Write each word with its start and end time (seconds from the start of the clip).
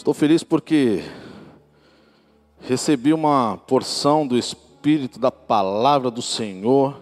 Estou 0.00 0.14
feliz 0.14 0.42
porque 0.42 1.04
recebi 2.62 3.12
uma 3.12 3.58
porção 3.66 4.26
do 4.26 4.38
Espírito 4.38 5.20
da 5.20 5.30
palavra 5.30 6.10
do 6.10 6.22
Senhor. 6.22 6.98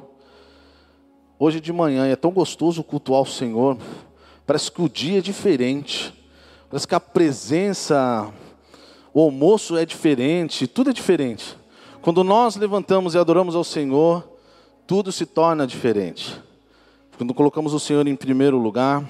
Hoje 1.38 1.60
de 1.60 1.72
manhã 1.72 2.08
é 2.08 2.16
tão 2.16 2.32
gostoso 2.32 2.82
cultuar 2.82 3.22
o 3.22 3.24
Senhor. 3.24 3.78
Parece 4.44 4.72
que 4.72 4.82
o 4.82 4.88
dia 4.88 5.18
é 5.18 5.20
diferente. 5.20 6.12
Parece 6.68 6.88
que 6.88 6.94
a 6.96 6.98
presença, 6.98 8.32
o 9.14 9.20
almoço 9.20 9.76
é 9.76 9.86
diferente, 9.86 10.66
tudo 10.66 10.90
é 10.90 10.92
diferente. 10.92 11.56
Quando 12.02 12.24
nós 12.24 12.56
levantamos 12.56 13.14
e 13.14 13.18
adoramos 13.18 13.54
ao 13.54 13.62
Senhor, 13.62 14.28
tudo 14.88 15.12
se 15.12 15.24
torna 15.24 15.68
diferente. 15.68 16.34
Quando 17.16 17.32
colocamos 17.32 17.72
o 17.72 17.78
Senhor 17.78 18.08
em 18.08 18.16
primeiro 18.16 18.58
lugar, 18.58 19.08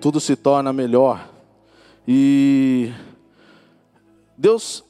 tudo 0.00 0.20
se 0.20 0.36
torna 0.36 0.72
melhor. 0.72 1.28
E 2.06 2.92
Deus, 4.40 4.84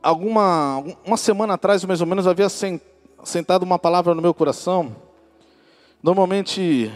alguma 0.00 0.78
uma 1.04 1.16
semana 1.16 1.54
atrás, 1.54 1.84
mais 1.84 2.00
ou 2.00 2.06
menos, 2.06 2.28
havia 2.28 2.46
sentado 3.24 3.64
uma 3.64 3.76
palavra 3.76 4.14
no 4.14 4.22
meu 4.22 4.32
coração. 4.32 4.94
Normalmente, 6.00 6.88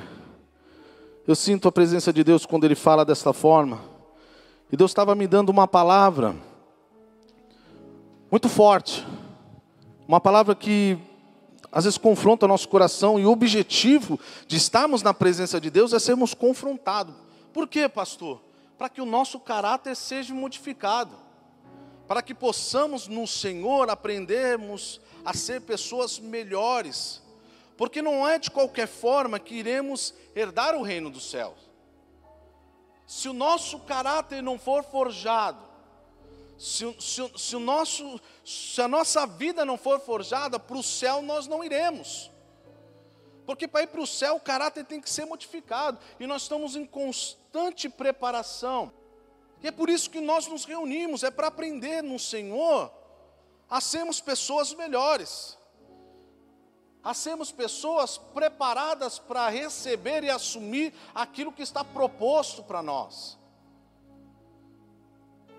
eu 1.26 1.34
sinto 1.34 1.66
a 1.66 1.72
presença 1.72 2.12
de 2.12 2.22
Deus 2.22 2.46
quando 2.46 2.62
Ele 2.62 2.76
fala 2.76 3.04
desta 3.04 3.32
forma. 3.32 3.80
E 4.70 4.76
Deus 4.76 4.92
estava 4.92 5.12
me 5.16 5.26
dando 5.26 5.48
uma 5.48 5.66
palavra 5.66 6.36
muito 8.30 8.48
forte. 8.48 9.04
Uma 10.06 10.20
palavra 10.20 10.54
que 10.54 10.96
às 11.72 11.82
vezes 11.82 11.98
confronta 11.98 12.46
o 12.46 12.48
nosso 12.48 12.68
coração. 12.68 13.18
E 13.18 13.26
o 13.26 13.32
objetivo 13.32 14.20
de 14.46 14.56
estarmos 14.56 15.02
na 15.02 15.12
presença 15.12 15.60
de 15.60 15.68
Deus 15.68 15.92
é 15.92 15.98
sermos 15.98 16.32
confrontados. 16.32 17.16
Por 17.52 17.66
quê, 17.66 17.88
pastor? 17.88 18.40
Para 18.78 18.88
que 18.88 19.00
o 19.00 19.04
nosso 19.04 19.40
caráter 19.40 19.96
seja 19.96 20.32
modificado 20.32 21.21
para 22.06 22.22
que 22.22 22.34
possamos 22.34 23.08
no 23.08 23.26
Senhor 23.26 23.88
aprendermos 23.90 25.00
a 25.24 25.34
ser 25.34 25.60
pessoas 25.62 26.18
melhores, 26.18 27.22
porque 27.76 28.02
não 28.02 28.28
é 28.28 28.38
de 28.38 28.50
qualquer 28.50 28.88
forma 28.88 29.38
que 29.38 29.54
iremos 29.54 30.14
herdar 30.34 30.74
o 30.74 30.82
reino 30.82 31.10
dos 31.10 31.30
céus. 31.30 31.70
Se 33.06 33.28
o 33.28 33.32
nosso 33.32 33.80
caráter 33.80 34.42
não 34.42 34.58
for 34.58 34.84
forjado, 34.84 35.72
se, 36.58 36.94
se, 37.00 37.32
se, 37.36 37.56
o 37.56 37.60
nosso, 37.60 38.20
se 38.44 38.80
a 38.80 38.86
nossa 38.86 39.26
vida 39.26 39.64
não 39.64 39.76
for 39.76 40.00
forjada, 40.00 40.58
para 40.58 40.76
o 40.76 40.82
céu 40.82 41.20
nós 41.20 41.46
não 41.46 41.64
iremos. 41.64 42.30
Porque 43.44 43.66
para 43.66 43.82
ir 43.82 43.88
para 43.88 44.00
o 44.00 44.06
céu 44.06 44.36
o 44.36 44.40
caráter 44.40 44.84
tem 44.84 45.00
que 45.00 45.10
ser 45.10 45.24
modificado, 45.24 45.98
e 46.20 46.26
nós 46.26 46.42
estamos 46.42 46.76
em 46.76 46.86
constante 46.86 47.88
preparação. 47.88 48.92
E 49.62 49.68
é 49.68 49.70
por 49.70 49.88
isso 49.88 50.10
que 50.10 50.20
nós 50.20 50.46
nos 50.46 50.64
reunimos, 50.64 51.22
é 51.22 51.30
para 51.30 51.46
aprender 51.46 52.02
no 52.02 52.18
Senhor 52.18 52.92
a 53.70 53.80
sermos 53.80 54.20
pessoas 54.20 54.74
melhores, 54.74 55.56
a 57.02 57.14
sermos 57.14 57.52
pessoas 57.52 58.18
preparadas 58.18 59.18
para 59.18 59.48
receber 59.48 60.24
e 60.24 60.30
assumir 60.30 60.92
aquilo 61.14 61.52
que 61.52 61.62
está 61.62 61.84
proposto 61.84 62.62
para 62.64 62.82
nós, 62.82 63.38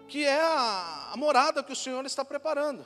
que 0.07 0.25
é 0.25 0.41
a, 0.41 1.11
a 1.13 1.17
morada 1.17 1.63
que 1.63 1.71
o 1.71 1.75
Senhor 1.75 2.05
está 2.05 2.25
preparando. 2.25 2.85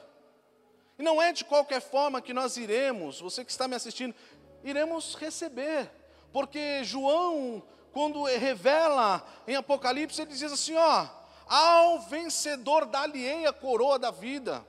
E 0.99 1.03
não 1.03 1.21
é 1.21 1.33
de 1.33 1.43
qualquer 1.43 1.81
forma 1.81 2.21
que 2.21 2.33
nós 2.33 2.57
iremos, 2.57 3.19
você 3.19 3.43
que 3.43 3.51
está 3.51 3.67
me 3.67 3.75
assistindo, 3.75 4.15
iremos 4.63 5.15
receber, 5.15 5.91
porque 6.31 6.83
João 6.83 7.63
quando 7.91 8.23
revela 8.23 9.25
em 9.47 9.55
Apocalipse, 9.55 10.21
ele 10.21 10.31
diz 10.31 10.51
assim: 10.51 10.75
ó, 10.75 11.07
ao 11.47 12.01
vencedor 12.01 12.85
da-lhe 12.85 13.45
a 13.45 13.53
coroa 13.53 13.97
da 13.97 14.11
vida. 14.11 14.65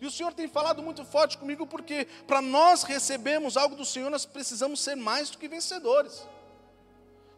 E 0.00 0.06
o 0.06 0.10
Senhor 0.10 0.34
tem 0.34 0.46
falado 0.46 0.82
muito 0.82 1.04
forte 1.04 1.38
comigo, 1.38 1.66
porque 1.66 2.06
para 2.26 2.42
nós 2.42 2.82
recebermos 2.82 3.56
algo 3.56 3.76
do 3.76 3.84
Senhor, 3.84 4.10
nós 4.10 4.26
precisamos 4.26 4.80
ser 4.80 4.94
mais 4.94 5.30
do 5.30 5.38
que 5.38 5.48
vencedores. 5.48 6.26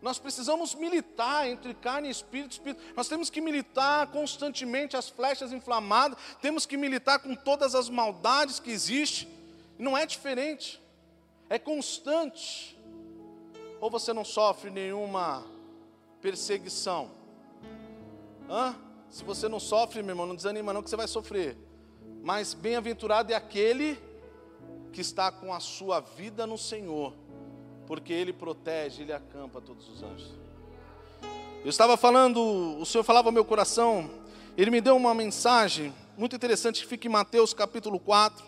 Nós 0.00 0.18
precisamos 0.18 0.74
militar 0.74 1.48
entre 1.48 1.74
carne 1.74 2.08
e 2.08 2.10
espírito, 2.10 2.52
espírito. 2.52 2.80
Nós 2.96 3.08
temos 3.08 3.30
que 3.30 3.40
militar 3.40 4.06
constantemente 4.08 4.96
as 4.96 5.08
flechas 5.08 5.52
inflamadas, 5.52 6.18
temos 6.40 6.66
que 6.66 6.76
militar 6.76 7.18
com 7.18 7.34
todas 7.34 7.74
as 7.74 7.88
maldades 7.88 8.60
que 8.60 8.70
existem. 8.70 9.28
Não 9.78 9.96
é 9.96 10.06
diferente, 10.06 10.80
é 11.48 11.58
constante 11.58 12.77
ou 13.80 13.90
você 13.90 14.12
não 14.12 14.24
sofre 14.24 14.70
nenhuma 14.70 15.44
perseguição? 16.20 17.10
Hã? 18.48 18.74
Se 19.10 19.24
você 19.24 19.48
não 19.48 19.60
sofre, 19.60 20.02
meu 20.02 20.12
irmão, 20.12 20.26
não 20.26 20.34
desanima 20.34 20.72
não 20.72 20.82
que 20.82 20.90
você 20.90 20.96
vai 20.96 21.08
sofrer. 21.08 21.56
Mas 22.22 22.52
bem-aventurado 22.52 23.32
é 23.32 23.36
aquele 23.36 23.98
que 24.92 25.00
está 25.00 25.30
com 25.30 25.52
a 25.52 25.60
sua 25.60 26.00
vida 26.00 26.46
no 26.46 26.58
Senhor, 26.58 27.14
porque 27.86 28.12
Ele 28.12 28.32
protege, 28.32 29.02
Ele 29.02 29.12
acampa 29.12 29.60
todos 29.60 29.88
os 29.88 30.02
anjos. 30.02 30.34
Eu 31.64 31.70
estava 31.70 31.96
falando, 31.96 32.40
o 32.80 32.84
Senhor 32.84 33.04
falava 33.04 33.28
ao 33.28 33.32
meu 33.32 33.44
coração, 33.44 34.10
Ele 34.56 34.70
me 34.70 34.80
deu 34.80 34.96
uma 34.96 35.14
mensagem 35.14 35.94
muito 36.16 36.34
interessante 36.34 36.82
que 36.82 36.88
fica 36.88 37.06
em 37.06 37.10
Mateus 37.10 37.54
capítulo 37.54 37.98
4, 38.00 38.44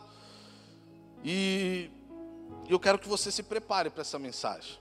e 1.25 1.91
eu 2.69 2.81
quero 2.81 2.99
que 2.99 3.09
você 3.09 3.31
se 3.31 3.43
prepare 3.43 3.91
para 3.91 4.01
essa 4.01 4.19
mensagem. 4.19 4.80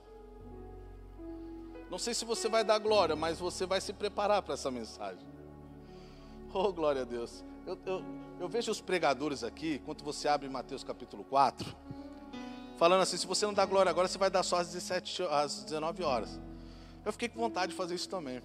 Não 1.89 1.97
sei 1.97 2.13
se 2.13 2.23
você 2.23 2.47
vai 2.47 2.63
dar 2.63 2.77
glória, 2.77 3.15
mas 3.15 3.39
você 3.39 3.65
vai 3.65 3.81
se 3.81 3.91
preparar 3.91 4.41
para 4.43 4.53
essa 4.53 4.69
mensagem. 4.69 5.25
Oh, 6.53 6.71
glória 6.71 7.01
a 7.01 7.05
Deus. 7.05 7.43
Eu, 7.65 7.77
eu, 7.85 8.03
eu, 8.39 8.49
vejo 8.49 8.71
os 8.71 8.81
pregadores 8.81 9.43
aqui, 9.43 9.79
quando 9.85 10.03
você 10.03 10.27
abre 10.27 10.47
Mateus 10.49 10.83
capítulo 10.83 11.23
4, 11.23 11.75
falando 12.77 13.01
assim: 13.01 13.17
se 13.17 13.27
você 13.27 13.45
não 13.45 13.53
dá 13.53 13.65
glória 13.65 13.89
agora, 13.89 14.07
você 14.07 14.17
vai 14.17 14.29
dar 14.29 14.43
só 14.43 14.57
às, 14.57 14.67
17, 14.67 15.23
às 15.29 15.63
19 15.63 16.03
horas. 16.03 16.39
Eu 17.05 17.11
fiquei 17.11 17.29
com 17.29 17.39
vontade 17.39 17.71
de 17.71 17.77
fazer 17.77 17.95
isso 17.95 18.09
também. 18.09 18.41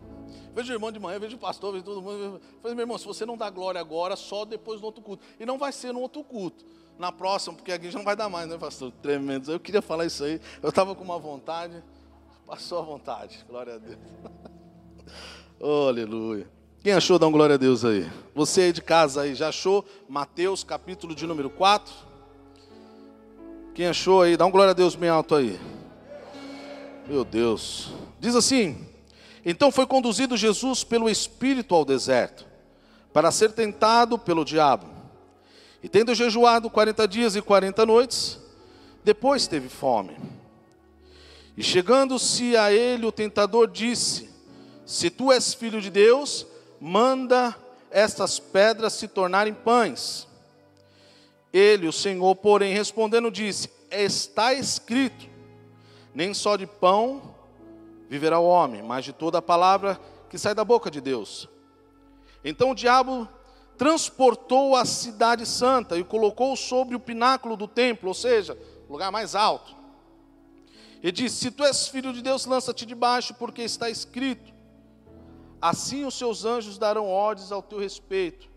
Vejo 0.55 0.73
o 0.73 0.77
irmão 0.77 0.91
de 0.91 0.99
manhã, 0.99 1.19
vejo 1.19 1.37
o 1.37 1.39
pastor, 1.39 1.73
vejo 1.73 1.85
todo 1.85 2.01
mundo. 2.01 2.41
Falei, 2.63 2.75
meu 2.75 2.85
irmão, 2.85 2.97
se 2.97 3.05
você 3.05 3.27
não 3.27 3.37
dá 3.37 3.51
glória 3.51 3.81
agora, 3.81 4.17
só 4.17 4.45
depois 4.45 4.81
no 4.81 4.87
outro 4.87 5.03
culto. 5.03 5.25
E 5.39 5.45
não 5.45 5.59
vai 5.59 5.73
ser 5.73 5.93
no 5.93 6.01
outro 6.01 6.23
culto. 6.25 6.65
Na 6.99 7.11
próxima, 7.11 7.57
porque 7.57 7.73
aqui 7.73 7.91
já 7.91 7.99
não 7.99 8.05
vai 8.05 8.15
dar 8.15 8.29
mais, 8.29 8.49
né, 8.49 8.57
pastor? 8.57 8.93
Tremendo. 9.03 9.51
Eu 9.51 9.59
queria 9.59 9.83
falar 9.83 10.07
isso 10.07 10.23
aí. 10.23 10.41
Eu 10.63 10.69
estava 10.69 10.95
com 10.95 11.03
uma 11.03 11.19
vontade. 11.19 11.83
Passou 12.47 12.79
à 12.79 12.83
vontade, 12.83 13.45
glória 13.49 13.75
a 13.75 13.79
Deus. 13.79 13.99
Oh, 15.61 15.87
aleluia. 15.89 16.47
Quem 16.83 16.93
achou, 16.93 17.19
dá 17.19 17.27
um 17.27 17.33
glória 17.33 17.55
a 17.55 17.57
Deus 17.57 17.87
aí. 17.87 18.11
Você 18.35 18.63
aí 18.63 18.73
de 18.73 18.83
casa 18.83 19.23
aí, 19.23 19.35
já 19.35 19.49
achou 19.49 19.83
Mateus 20.07 20.63
capítulo 20.63 21.15
de 21.15 21.27
número 21.27 21.49
4? 21.49 21.95
Quem 23.75 23.87
achou 23.87 24.21
aí, 24.21 24.37
dá 24.37 24.45
um 24.45 24.51
glória 24.51 24.73
a 24.73 24.75
Deus 24.75 24.95
bem 24.95 25.09
alto 25.09 25.37
aí. 25.37 25.59
Meu 27.09 27.25
Deus. 27.25 27.93
Diz 28.21 28.35
assim: 28.35 28.87
Então 29.43 29.73
foi 29.73 29.87
conduzido 29.87 30.37
Jesus 30.37 30.85
pelo 30.85 31.09
Espírito 31.09 31.75
ao 31.75 31.85
deserto, 31.85 32.45
para 33.11 33.31
ser 33.31 33.53
tentado 33.53 34.19
pelo 34.19 34.45
diabo. 34.45 34.87
E 35.83 35.89
tendo 35.89 36.15
jejuado 36.15 36.69
40 36.69 37.09
dias 37.09 37.37
e 37.37 37.41
40 37.41 37.87
noites, 37.87 38.39
depois 39.03 39.47
teve 39.47 39.71
fome. 39.71 40.19
E 41.57 41.63
chegando-se 41.63 42.57
a 42.57 42.73
ele, 42.73 43.07
o 43.07 43.13
tentador 43.13 43.69
disse: 43.71 44.29
Se 44.85 45.09
tu 45.09 45.31
és 45.31 45.55
filho 45.55 45.81
de 45.81 45.89
Deus, 45.89 46.47
manda 46.81 47.55
estas 47.91 48.41
pedras 48.41 48.95
se 48.95 49.07
tornarem 49.07 49.55
pães. 49.55 50.27
Ele, 51.53 51.87
o 51.87 51.93
Senhor, 51.93 52.35
porém, 52.37 52.75
respondendo, 52.75 53.31
disse: 53.31 53.71
Está 53.89 54.53
escrito: 54.53 55.29
Nem 56.13 56.35
só 56.35 56.57
de 56.57 56.67
pão 56.67 57.35
viverá 58.09 58.41
o 58.41 58.47
homem, 58.47 58.83
mas 58.83 59.05
de 59.05 59.13
toda 59.13 59.39
a 59.39 59.43
palavra 59.43 59.99
que 60.29 60.39
sai 60.39 60.55
da 60.55 60.65
boca 60.65 60.91
de 60.91 61.01
Deus. 61.01 61.49
Então 62.45 62.73
o 62.73 62.75
diabo 62.75 63.29
transportou 63.79 64.75
a 64.75 64.85
cidade 64.85 65.47
santa 65.47 65.97
e 65.97 66.01
o 66.01 66.05
colocou 66.05 66.55
sobre 66.57 66.97
o 66.97 67.01
pináculo 67.01 67.57
do 67.57 67.67
templo, 67.67 68.09
ou 68.09 68.15
seja, 68.15 68.59
lugar 68.89 69.11
mais 69.11 69.35
alto 69.37 69.84
e 71.05 71.13
disse: 71.13 71.37
Se 71.37 71.51
tu 71.51 71.63
és 71.63 71.87
filho 71.87 72.15
de 72.15 72.23
Deus, 72.23 72.47
lança-te 72.47 72.87
debaixo, 72.87 73.35
porque 73.35 73.61
está 73.61 73.91
escrito: 73.91 74.55
Assim 75.61 76.07
os 76.07 76.15
seus 76.15 76.47
anjos 76.47 76.79
darão 76.79 77.07
ordens 77.07 77.53
ao 77.53 77.63
teu 77.63 77.79
respeito, 77.79 78.49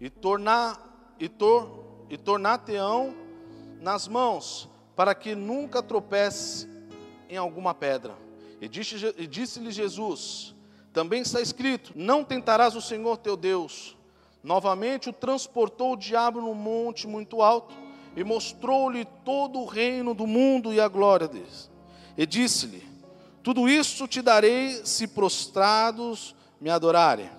e 0.00 0.08
tornar 0.08 1.14
e, 1.20 1.28
tor, 1.28 2.06
e 2.08 2.16
tornar-te-ão 2.16 3.14
nas 3.78 4.08
mãos, 4.08 4.70
para 4.96 5.14
que 5.14 5.34
nunca 5.34 5.82
tropece 5.82 6.66
em 7.28 7.36
alguma 7.36 7.74
pedra. 7.74 8.16
E 8.58 8.66
disse-lhe 8.66 9.26
disse 9.26 9.70
Jesus: 9.70 10.54
Também 10.94 11.20
está 11.20 11.42
escrito: 11.42 11.92
Não 11.94 12.24
tentarás 12.24 12.74
o 12.74 12.80
Senhor 12.80 13.18
teu 13.18 13.36
Deus. 13.36 13.94
Novamente 14.42 15.10
o 15.10 15.12
transportou 15.12 15.92
o 15.92 15.96
diabo 15.96 16.40
num 16.40 16.54
monte 16.54 17.06
muito 17.06 17.42
alto 17.42 17.85
e 18.16 18.24
mostrou-lhe 18.24 19.04
todo 19.24 19.60
o 19.60 19.66
reino 19.66 20.14
do 20.14 20.26
mundo 20.26 20.72
e 20.72 20.80
a 20.80 20.88
glória 20.88 21.28
deles. 21.28 21.70
E 22.16 22.24
disse-lhe: 22.24 22.82
Tudo 23.42 23.68
isso 23.68 24.08
te 24.08 24.22
darei 24.22 24.80
se 24.84 25.06
prostrados 25.06 26.34
me 26.58 26.70
adorarem. 26.70 27.30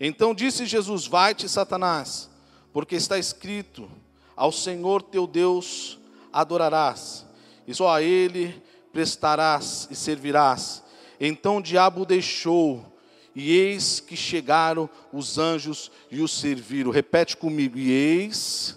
Então 0.00 0.34
disse 0.34 0.66
Jesus: 0.66 1.06
Vai-te, 1.06 1.48
Satanás, 1.48 2.28
porque 2.72 2.96
está 2.96 3.16
escrito: 3.18 3.88
Ao 4.34 4.50
Senhor 4.50 5.00
teu 5.00 5.28
Deus 5.28 6.00
adorarás, 6.32 7.24
e 7.66 7.72
só 7.72 7.94
a 7.94 8.02
Ele 8.02 8.60
prestarás 8.92 9.86
e 9.90 9.94
servirás. 9.94 10.82
Então 11.20 11.58
o 11.58 11.62
diabo 11.62 12.02
o 12.02 12.06
deixou, 12.06 12.84
e 13.32 13.52
eis 13.52 14.00
que 14.00 14.16
chegaram 14.16 14.90
os 15.12 15.38
anjos 15.38 15.92
e 16.10 16.20
o 16.20 16.26
serviram. 16.26 16.90
Repete 16.90 17.36
comigo: 17.36 17.78
E 17.78 17.92
eis 17.92 18.76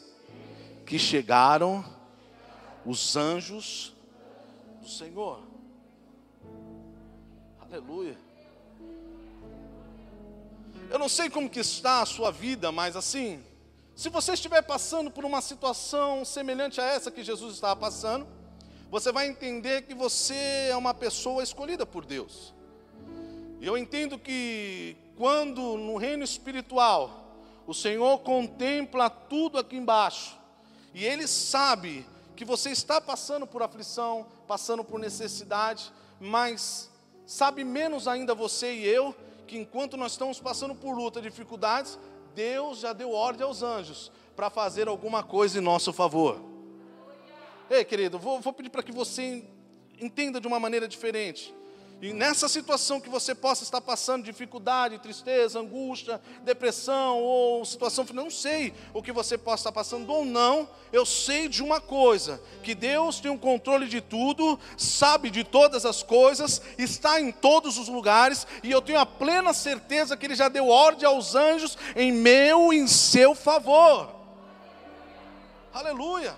que 0.94 1.00
chegaram 1.00 1.84
os 2.86 3.18
anjos 3.18 3.94
do 4.80 4.88
Senhor. 4.88 5.42
Aleluia. 7.60 8.16
Eu 10.92 11.00
não 11.00 11.10
sei 11.10 11.32
como 11.32 11.50
que 11.50 11.62
está 11.62 12.04
a 12.04 12.06
sua 12.06 12.30
vida, 12.30 12.72
mas 12.72 12.96
assim, 12.96 13.44
se 13.96 14.08
você 14.08 14.34
estiver 14.34 14.62
passando 14.62 15.10
por 15.10 15.26
uma 15.26 15.42
situação 15.42 16.24
semelhante 16.24 16.80
a 16.80 16.86
essa 16.86 17.10
que 17.10 17.24
Jesus 17.24 17.56
estava 17.56 17.76
passando, 17.76 18.28
você 18.92 19.12
vai 19.12 19.26
entender 19.26 19.88
que 19.88 19.96
você 19.96 20.68
é 20.70 20.78
uma 20.78 20.94
pessoa 20.94 21.42
escolhida 21.42 21.88
por 21.88 22.06
Deus. 22.06 22.54
E 23.60 23.66
eu 23.66 23.76
entendo 23.76 24.20
que 24.20 24.96
quando 25.18 25.76
no 25.76 25.98
reino 25.98 26.24
espiritual 26.24 27.36
o 27.66 27.74
Senhor 27.74 28.20
contempla 28.20 29.10
tudo 29.10 29.58
aqui 29.58 29.76
embaixo, 29.76 30.43
e 30.94 31.06
Ele 31.06 31.28
sabe 31.28 32.06
que 32.36 32.46
você 32.46 32.70
está 32.70 33.00
passando 33.00 33.48
por 33.48 33.62
aflição, 33.62 34.28
passando 34.48 34.84
por 34.84 35.00
necessidade, 35.00 35.92
mas 36.20 36.90
sabe 37.26 37.64
menos 37.64 38.08
ainda 38.08 38.36
você 38.36 38.74
e 38.74 38.86
eu 38.86 39.16
que 39.48 39.58
enquanto 39.58 39.98
nós 39.98 40.14
estamos 40.14 40.40
passando 40.40 40.74
por 40.74 40.96
luta, 40.96 41.22
dificuldades, 41.22 42.00
Deus 42.34 42.80
já 42.80 42.94
deu 42.94 43.12
ordem 43.12 43.46
aos 43.46 43.62
anjos 43.62 44.12
para 44.36 44.50
fazer 44.50 44.88
alguma 44.88 45.24
coisa 45.24 45.60
em 45.60 45.62
nosso 45.62 45.94
favor. 45.94 46.42
Ei, 47.70 47.84
querido, 47.84 48.18
vou, 48.18 48.40
vou 48.40 48.54
pedir 48.54 48.70
para 48.70 48.84
que 48.84 48.92
você 48.92 49.44
entenda 50.00 50.40
de 50.42 50.48
uma 50.48 50.60
maneira 50.60 50.88
diferente. 50.88 51.54
E 52.04 52.12
nessa 52.12 52.50
situação 52.50 53.00
que 53.00 53.08
você 53.08 53.34
possa 53.34 53.64
estar 53.64 53.80
passando, 53.80 54.26
dificuldade, 54.26 55.00
tristeza, 55.00 55.58
angústia, 55.58 56.20
depressão 56.42 57.18
ou 57.22 57.64
situação, 57.64 58.06
não 58.14 58.30
sei 58.30 58.74
o 58.94 59.02
que 59.02 59.14
você 59.14 59.38
possa 59.38 59.62
estar 59.62 59.72
passando 59.72 60.12
ou 60.12 60.26
não, 60.26 60.68
eu 60.92 61.06
sei 61.06 61.48
de 61.48 61.64
uma 61.64 61.80
coisa: 61.80 62.42
que 62.62 62.76
Deus 62.76 63.22
tem 63.22 63.32
o 63.32 63.36
um 63.36 63.38
controle 63.38 63.88
de 63.88 64.02
tudo, 64.02 64.60
sabe 64.78 65.30
de 65.30 65.46
todas 65.46 65.86
as 65.86 66.04
coisas, 66.04 66.62
está 66.78 67.22
em 67.22 67.32
todos 67.32 67.78
os 67.78 67.88
lugares, 67.88 68.46
e 68.62 68.70
eu 68.70 68.82
tenho 68.82 69.00
a 69.00 69.06
plena 69.06 69.54
certeza 69.54 70.18
que 70.18 70.26
Ele 70.26 70.36
já 70.36 70.50
deu 70.50 70.68
ordem 70.68 71.08
aos 71.08 71.36
anjos 71.36 71.78
em 71.96 72.12
meu 72.12 72.74
e 72.74 72.80
em 72.80 72.88
seu 72.88 73.34
favor. 73.34 74.14
Aleluia! 75.74 76.36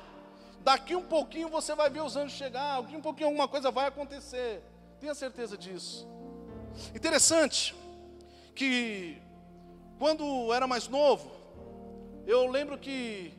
Daqui 0.60 0.96
um 0.96 1.02
pouquinho 1.02 1.50
você 1.50 1.74
vai 1.74 1.90
ver 1.90 2.04
os 2.04 2.16
anjos 2.16 2.38
chegar, 2.38 2.84
daqui 2.84 2.96
um 2.96 3.02
pouquinho 3.02 3.30
alguma 3.30 3.48
coisa 3.48 3.72
vai 3.72 3.88
acontecer. 3.88 4.62
Tenha 5.06 5.14
certeza 5.14 5.56
disso. 5.56 6.08
Interessante 6.96 7.76
que 8.56 9.22
quando 10.00 10.52
era 10.52 10.66
mais 10.66 10.88
novo, 10.88 11.30
eu 12.26 12.50
lembro 12.50 12.76
que 12.76 13.32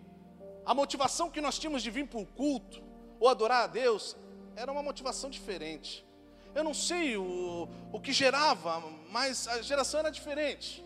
a 0.64 0.72
motivação 0.72 1.28
que 1.28 1.40
nós 1.40 1.58
tínhamos 1.58 1.82
de 1.82 1.90
vir 1.90 2.06
para 2.06 2.20
o 2.20 2.24
culto 2.24 2.80
ou 3.18 3.28
adorar 3.28 3.64
a 3.64 3.66
Deus 3.66 4.16
era 4.54 4.70
uma 4.70 4.80
motivação 4.80 5.28
diferente. 5.28 6.06
Eu 6.54 6.62
não 6.62 6.72
sei 6.72 7.16
o, 7.16 7.68
o 7.92 7.98
que 8.00 8.12
gerava, 8.12 8.80
mas 9.10 9.48
a 9.48 9.60
geração 9.60 9.98
era 9.98 10.10
diferente. 10.10 10.84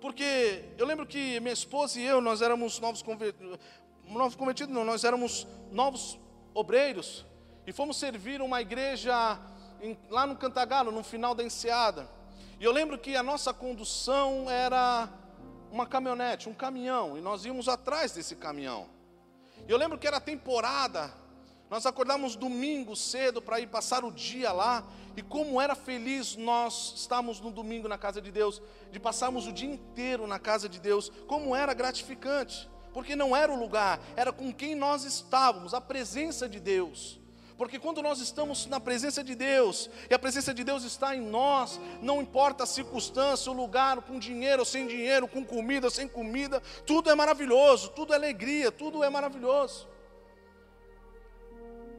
Porque 0.00 0.64
eu 0.76 0.84
lembro 0.84 1.06
que 1.06 1.38
minha 1.38 1.54
esposa 1.54 2.00
e 2.00 2.04
eu, 2.04 2.20
nós 2.20 2.42
éramos 2.42 2.80
novos 2.80 3.02
convertidos, 3.02 3.56
novos 4.04 4.34
convertidos 4.34 4.74
não, 4.74 4.84
nós 4.84 5.04
éramos 5.04 5.46
novos 5.70 6.18
obreiros 6.52 7.24
e 7.64 7.72
fomos 7.72 7.96
servir 7.96 8.42
uma 8.42 8.60
igreja 8.60 9.40
em, 9.80 9.98
lá 10.10 10.26
no 10.26 10.36
Cantagalo, 10.36 10.90
no 10.90 11.02
final 11.02 11.34
da 11.34 11.42
enseada. 11.42 12.08
E 12.60 12.64
eu 12.64 12.72
lembro 12.72 12.98
que 12.98 13.16
a 13.16 13.22
nossa 13.22 13.52
condução 13.52 14.50
era 14.50 15.08
uma 15.70 15.86
caminhonete, 15.86 16.48
um 16.48 16.54
caminhão, 16.54 17.16
e 17.16 17.20
nós 17.20 17.44
íamos 17.44 17.68
atrás 17.68 18.12
desse 18.12 18.34
caminhão. 18.34 18.88
E 19.66 19.70
eu 19.70 19.76
lembro 19.76 19.98
que 19.98 20.06
era 20.06 20.20
temporada, 20.20 21.12
nós 21.70 21.84
acordávamos 21.84 22.34
domingo 22.34 22.96
cedo 22.96 23.42
para 23.42 23.60
ir 23.60 23.66
passar 23.66 24.04
o 24.04 24.10
dia 24.10 24.50
lá, 24.50 24.82
e 25.16 25.22
como 25.22 25.60
era 25.60 25.74
feliz 25.74 26.36
nós 26.36 26.94
estávamos 26.96 27.40
no 27.40 27.50
domingo 27.50 27.86
na 27.88 27.98
casa 27.98 28.20
de 28.20 28.30
Deus, 28.30 28.62
de 28.90 28.98
passarmos 28.98 29.46
o 29.46 29.52
dia 29.52 29.70
inteiro 29.70 30.26
na 30.26 30.38
casa 30.38 30.68
de 30.68 30.80
Deus, 30.80 31.12
como 31.26 31.54
era 31.54 31.74
gratificante, 31.74 32.68
porque 32.92 33.14
não 33.14 33.36
era 33.36 33.52
o 33.52 33.58
lugar, 33.58 34.00
era 34.16 34.32
com 34.32 34.52
quem 34.52 34.74
nós 34.74 35.04
estávamos, 35.04 35.74
a 35.74 35.80
presença 35.80 36.48
de 36.48 36.58
Deus. 36.58 37.20
Porque 37.58 37.76
quando 37.76 38.00
nós 38.00 38.20
estamos 38.20 38.66
na 38.66 38.78
presença 38.78 39.22
de 39.22 39.34
Deus, 39.34 39.90
e 40.08 40.14
a 40.14 40.18
presença 40.18 40.54
de 40.54 40.62
Deus 40.62 40.84
está 40.84 41.16
em 41.16 41.20
nós, 41.20 41.80
não 42.00 42.22
importa 42.22 42.62
a 42.62 42.66
circunstância, 42.66 43.50
o 43.50 43.54
lugar, 43.54 44.00
com 44.00 44.16
dinheiro 44.16 44.60
ou 44.60 44.64
sem 44.64 44.86
dinheiro, 44.86 45.26
com 45.26 45.44
comida 45.44 45.88
ou 45.88 45.90
sem 45.90 46.06
comida, 46.06 46.62
tudo 46.86 47.10
é 47.10 47.16
maravilhoso, 47.16 47.88
tudo 47.90 48.12
é 48.12 48.16
alegria, 48.16 48.70
tudo 48.70 49.02
é 49.02 49.10
maravilhoso. 49.10 49.88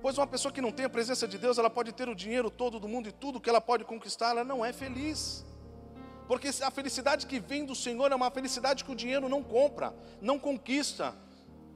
Pois 0.01 0.17
uma 0.17 0.25
pessoa 0.25 0.49
que 0.49 0.61
não 0.61 0.71
tem 0.71 0.85
a 0.85 0.89
presença 0.89 1.27
de 1.27 1.37
Deus, 1.37 1.57
ela 1.57 1.69
pode 1.69 1.91
ter 1.91 2.07
o 2.07 2.15
dinheiro 2.15 2.49
todo 2.49 2.79
do 2.79 2.87
mundo 2.87 3.09
e 3.09 3.11
tudo 3.11 3.41
que 3.41 3.49
ela 3.49 3.59
pode 3.59 3.83
conquistar, 3.83 4.29
ela 4.29 4.45
não 4.45 4.63
é 4.63 4.71
feliz. 4.71 5.45
Porque 6.25 6.47
a 6.61 6.71
felicidade 6.71 7.27
que 7.27 7.37
vem 7.37 7.65
do 7.65 7.75
Senhor 7.75 8.09
é 8.09 8.15
uma 8.15 8.31
felicidade 8.31 8.85
que 8.85 8.91
o 8.93 8.95
dinheiro 8.95 9.27
não 9.27 9.43
compra, 9.43 9.93
não 10.21 10.39
conquista, 10.39 11.13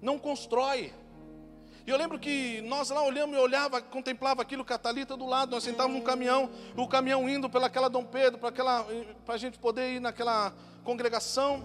não 0.01 0.17
constrói. 0.17 0.93
E 1.85 1.89
eu 1.89 1.97
lembro 1.97 2.17
que 2.17 2.61
nós 2.61 2.89
lá 2.89 3.03
olhamos 3.03 3.35
e 3.35 3.39
olhava, 3.39 3.81
contemplava 3.81 4.41
aquilo, 4.41 4.63
Catalita 4.63 5.17
do 5.17 5.25
lado, 5.25 5.51
nós 5.51 5.63
sentávamos 5.65 5.97
num 5.97 6.03
caminhão, 6.03 6.49
o 6.77 6.87
caminhão 6.87 7.27
indo 7.27 7.49
pelaquela 7.49 7.89
Dom 7.89 8.05
Pedro, 8.05 8.39
para 8.39 9.35
a 9.35 9.37
gente 9.37 9.59
poder 9.59 9.95
ir 9.95 9.99
naquela 9.99 10.53
congregação. 10.85 11.61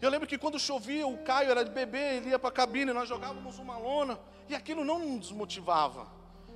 Eu 0.00 0.10
lembro 0.10 0.28
que 0.28 0.38
quando 0.38 0.60
chovia, 0.60 1.06
o 1.08 1.18
Caio 1.24 1.50
era 1.50 1.64
de 1.64 1.72
bebê, 1.72 2.18
ele 2.18 2.30
ia 2.30 2.38
para 2.38 2.50
a 2.50 2.52
cabine, 2.52 2.92
nós 2.92 3.08
jogávamos 3.08 3.58
uma 3.58 3.76
lona, 3.76 4.16
e 4.48 4.54
aquilo 4.54 4.84
não 4.84 5.00
nos 5.00 5.32
motivava. 5.32 6.06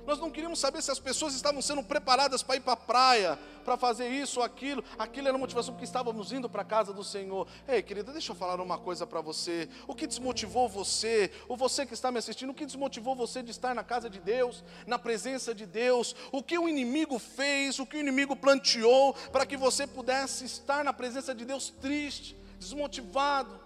Nós 0.05 0.19
não 0.19 0.31
queríamos 0.31 0.59
saber 0.59 0.81
se 0.81 0.89
as 0.89 0.99
pessoas 0.99 1.35
estavam 1.35 1.61
sendo 1.61 1.83
preparadas 1.83 2.41
para 2.41 2.55
ir 2.55 2.61
para 2.61 2.73
a 2.73 2.77
praia, 2.77 3.39
para 3.63 3.77
fazer 3.77 4.09
isso 4.09 4.39
ou 4.39 4.45
aquilo. 4.45 4.83
Aquilo 4.97 5.27
era 5.27 5.37
motivação 5.37 5.73
porque 5.73 5.85
estávamos 5.85 6.31
indo 6.31 6.49
para 6.49 6.63
a 6.63 6.65
casa 6.65 6.91
do 6.91 7.03
Senhor. 7.03 7.47
Ei, 7.67 7.83
querida, 7.83 8.11
deixa 8.11 8.31
eu 8.31 8.35
falar 8.35 8.59
uma 8.59 8.77
coisa 8.77 9.05
para 9.05 9.21
você. 9.21 9.69
O 9.87 9.93
que 9.93 10.07
desmotivou 10.07 10.67
você, 10.67 11.31
ou 11.47 11.55
você 11.55 11.85
que 11.85 11.93
está 11.93 12.11
me 12.11 12.17
assistindo, 12.17 12.49
o 12.49 12.53
que 12.55 12.65
desmotivou 12.65 13.15
você 13.15 13.43
de 13.43 13.51
estar 13.51 13.75
na 13.75 13.83
casa 13.83 14.09
de 14.09 14.19
Deus, 14.19 14.63
na 14.87 14.97
presença 14.97 15.53
de 15.53 15.65
Deus? 15.65 16.15
O 16.31 16.41
que 16.41 16.57
o 16.57 16.67
inimigo 16.67 17.19
fez, 17.19 17.77
o 17.77 17.85
que 17.85 17.97
o 17.97 17.99
inimigo 17.99 18.35
planteou 18.35 19.13
para 19.31 19.45
que 19.45 19.55
você 19.55 19.85
pudesse 19.85 20.45
estar 20.45 20.83
na 20.83 20.93
presença 20.93 21.35
de 21.35 21.45
Deus 21.45 21.69
triste, 21.69 22.35
desmotivado? 22.57 23.59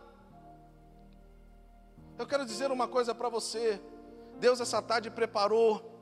Eu 2.17 2.27
quero 2.27 2.46
dizer 2.46 2.72
uma 2.72 2.88
coisa 2.88 3.15
para 3.15 3.29
você. 3.29 3.81
Deus 4.39 4.60
essa 4.60 4.81
tarde 4.81 5.10
preparou 5.10 5.92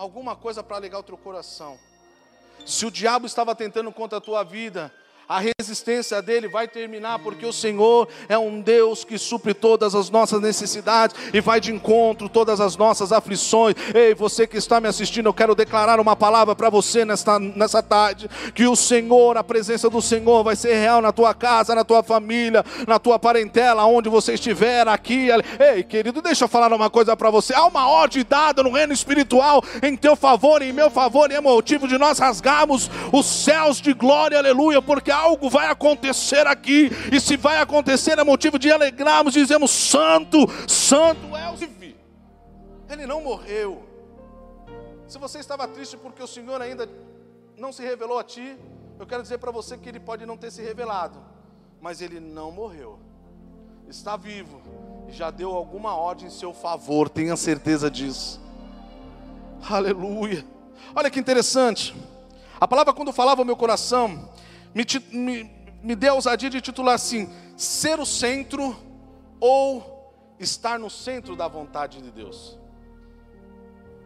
alguma 0.00 0.34
coisa 0.34 0.62
para 0.62 0.76
alegar 0.76 0.98
o 0.98 1.02
teu 1.02 1.16
coração. 1.18 1.78
Se 2.64 2.86
o 2.86 2.90
diabo 2.90 3.26
estava 3.26 3.54
tentando 3.54 3.92
contra 3.92 4.16
a 4.16 4.20
tua 4.20 4.42
vida, 4.42 4.92
a 5.30 5.38
resistência 5.38 6.20
dele 6.20 6.48
vai 6.48 6.66
terminar, 6.66 7.20
porque 7.20 7.46
o 7.46 7.52
Senhor 7.52 8.08
é 8.28 8.36
um 8.36 8.60
Deus 8.60 9.04
que 9.04 9.16
supre 9.16 9.54
todas 9.54 9.94
as 9.94 10.10
nossas 10.10 10.42
necessidades 10.42 11.14
e 11.32 11.40
vai 11.40 11.60
de 11.60 11.72
encontro 11.72 12.28
todas 12.28 12.60
as 12.60 12.76
nossas 12.76 13.12
aflições. 13.12 13.76
Ei, 13.94 14.12
você 14.12 14.44
que 14.44 14.56
está 14.56 14.80
me 14.80 14.88
assistindo, 14.88 15.26
eu 15.26 15.32
quero 15.32 15.54
declarar 15.54 16.00
uma 16.00 16.16
palavra 16.16 16.56
para 16.56 16.68
você 16.68 17.04
nesta, 17.04 17.38
nessa 17.38 17.80
tarde: 17.80 18.28
que 18.56 18.66
o 18.66 18.74
Senhor, 18.74 19.36
a 19.36 19.44
presença 19.44 19.88
do 19.88 20.02
Senhor 20.02 20.42
vai 20.42 20.56
ser 20.56 20.74
real 20.74 21.00
na 21.00 21.12
tua 21.12 21.32
casa, 21.32 21.76
na 21.76 21.84
tua 21.84 22.02
família, 22.02 22.64
na 22.88 22.98
tua 22.98 23.16
parentela, 23.16 23.84
onde 23.84 24.08
você 24.08 24.34
estiver, 24.34 24.88
aqui. 24.88 25.30
Ali. 25.30 25.44
Ei, 25.60 25.84
querido, 25.84 26.20
deixa 26.20 26.42
eu 26.42 26.48
falar 26.48 26.72
uma 26.72 26.90
coisa 26.90 27.16
para 27.16 27.30
você: 27.30 27.54
há 27.54 27.66
uma 27.66 27.88
ordem 27.88 28.26
dada 28.28 28.64
no 28.64 28.72
reino 28.72 28.92
espiritual 28.92 29.62
em 29.80 29.96
teu 29.96 30.16
favor 30.16 30.60
em 30.60 30.72
meu 30.72 30.90
favor, 30.90 31.30
e 31.30 31.34
é 31.34 31.40
motivo 31.40 31.86
de 31.86 31.96
nós 31.96 32.18
rasgarmos 32.18 32.90
os 33.12 33.26
céus 33.26 33.80
de 33.80 33.92
glória, 33.92 34.36
aleluia, 34.36 34.82
porque 34.82 35.19
algo 35.20 35.48
vai 35.48 35.66
acontecer 35.66 36.46
aqui, 36.46 36.90
e 37.12 37.20
se 37.20 37.36
vai 37.36 37.60
acontecer 37.60 38.18
é 38.18 38.24
motivo 38.24 38.58
de 38.58 38.70
alegrarmos, 38.70 39.34
dizemos: 39.34 39.70
Santo, 39.70 40.46
Santo 40.66 41.36
é 41.36 41.50
o. 41.50 41.70
Ele 42.90 43.06
não 43.06 43.22
morreu. 43.22 43.84
Se 45.06 45.16
você 45.16 45.38
estava 45.38 45.66
triste 45.68 45.96
porque 45.96 46.22
o 46.22 46.26
Senhor 46.26 46.60
ainda 46.60 46.88
não 47.56 47.72
se 47.72 47.82
revelou 47.82 48.18
a 48.18 48.24
ti, 48.24 48.56
eu 48.98 49.06
quero 49.06 49.22
dizer 49.22 49.38
para 49.38 49.52
você 49.52 49.78
que 49.78 49.88
ele 49.88 50.00
pode 50.00 50.26
não 50.26 50.36
ter 50.36 50.50
se 50.50 50.60
revelado, 50.60 51.18
mas 51.80 52.00
ele 52.00 52.18
não 52.18 52.50
morreu. 52.50 52.98
Está 53.88 54.16
vivo 54.16 54.60
e 55.08 55.12
já 55.12 55.30
deu 55.30 55.54
alguma 55.54 55.94
ordem 55.94 56.26
em 56.26 56.30
seu 56.30 56.52
favor, 56.52 57.08
tenha 57.08 57.36
certeza 57.36 57.88
disso. 57.88 58.40
Aleluia. 59.68 60.44
Olha 60.94 61.10
que 61.10 61.20
interessante. 61.20 61.94
A 62.60 62.66
palavra 62.66 62.92
quando 62.92 63.12
falava 63.12 63.40
ao 63.40 63.44
meu 63.44 63.56
coração, 63.56 64.28
me, 64.74 64.84
me, 65.12 65.50
me 65.82 65.94
dê 65.94 66.08
a 66.08 66.14
ousadia 66.14 66.50
de 66.50 66.60
titular 66.60 66.94
assim: 66.94 67.30
ser 67.56 67.98
o 67.98 68.06
centro 68.06 68.76
ou 69.38 70.14
estar 70.38 70.78
no 70.78 70.90
centro 70.90 71.36
da 71.36 71.48
vontade 71.48 72.00
de 72.00 72.10
Deus. 72.10 72.58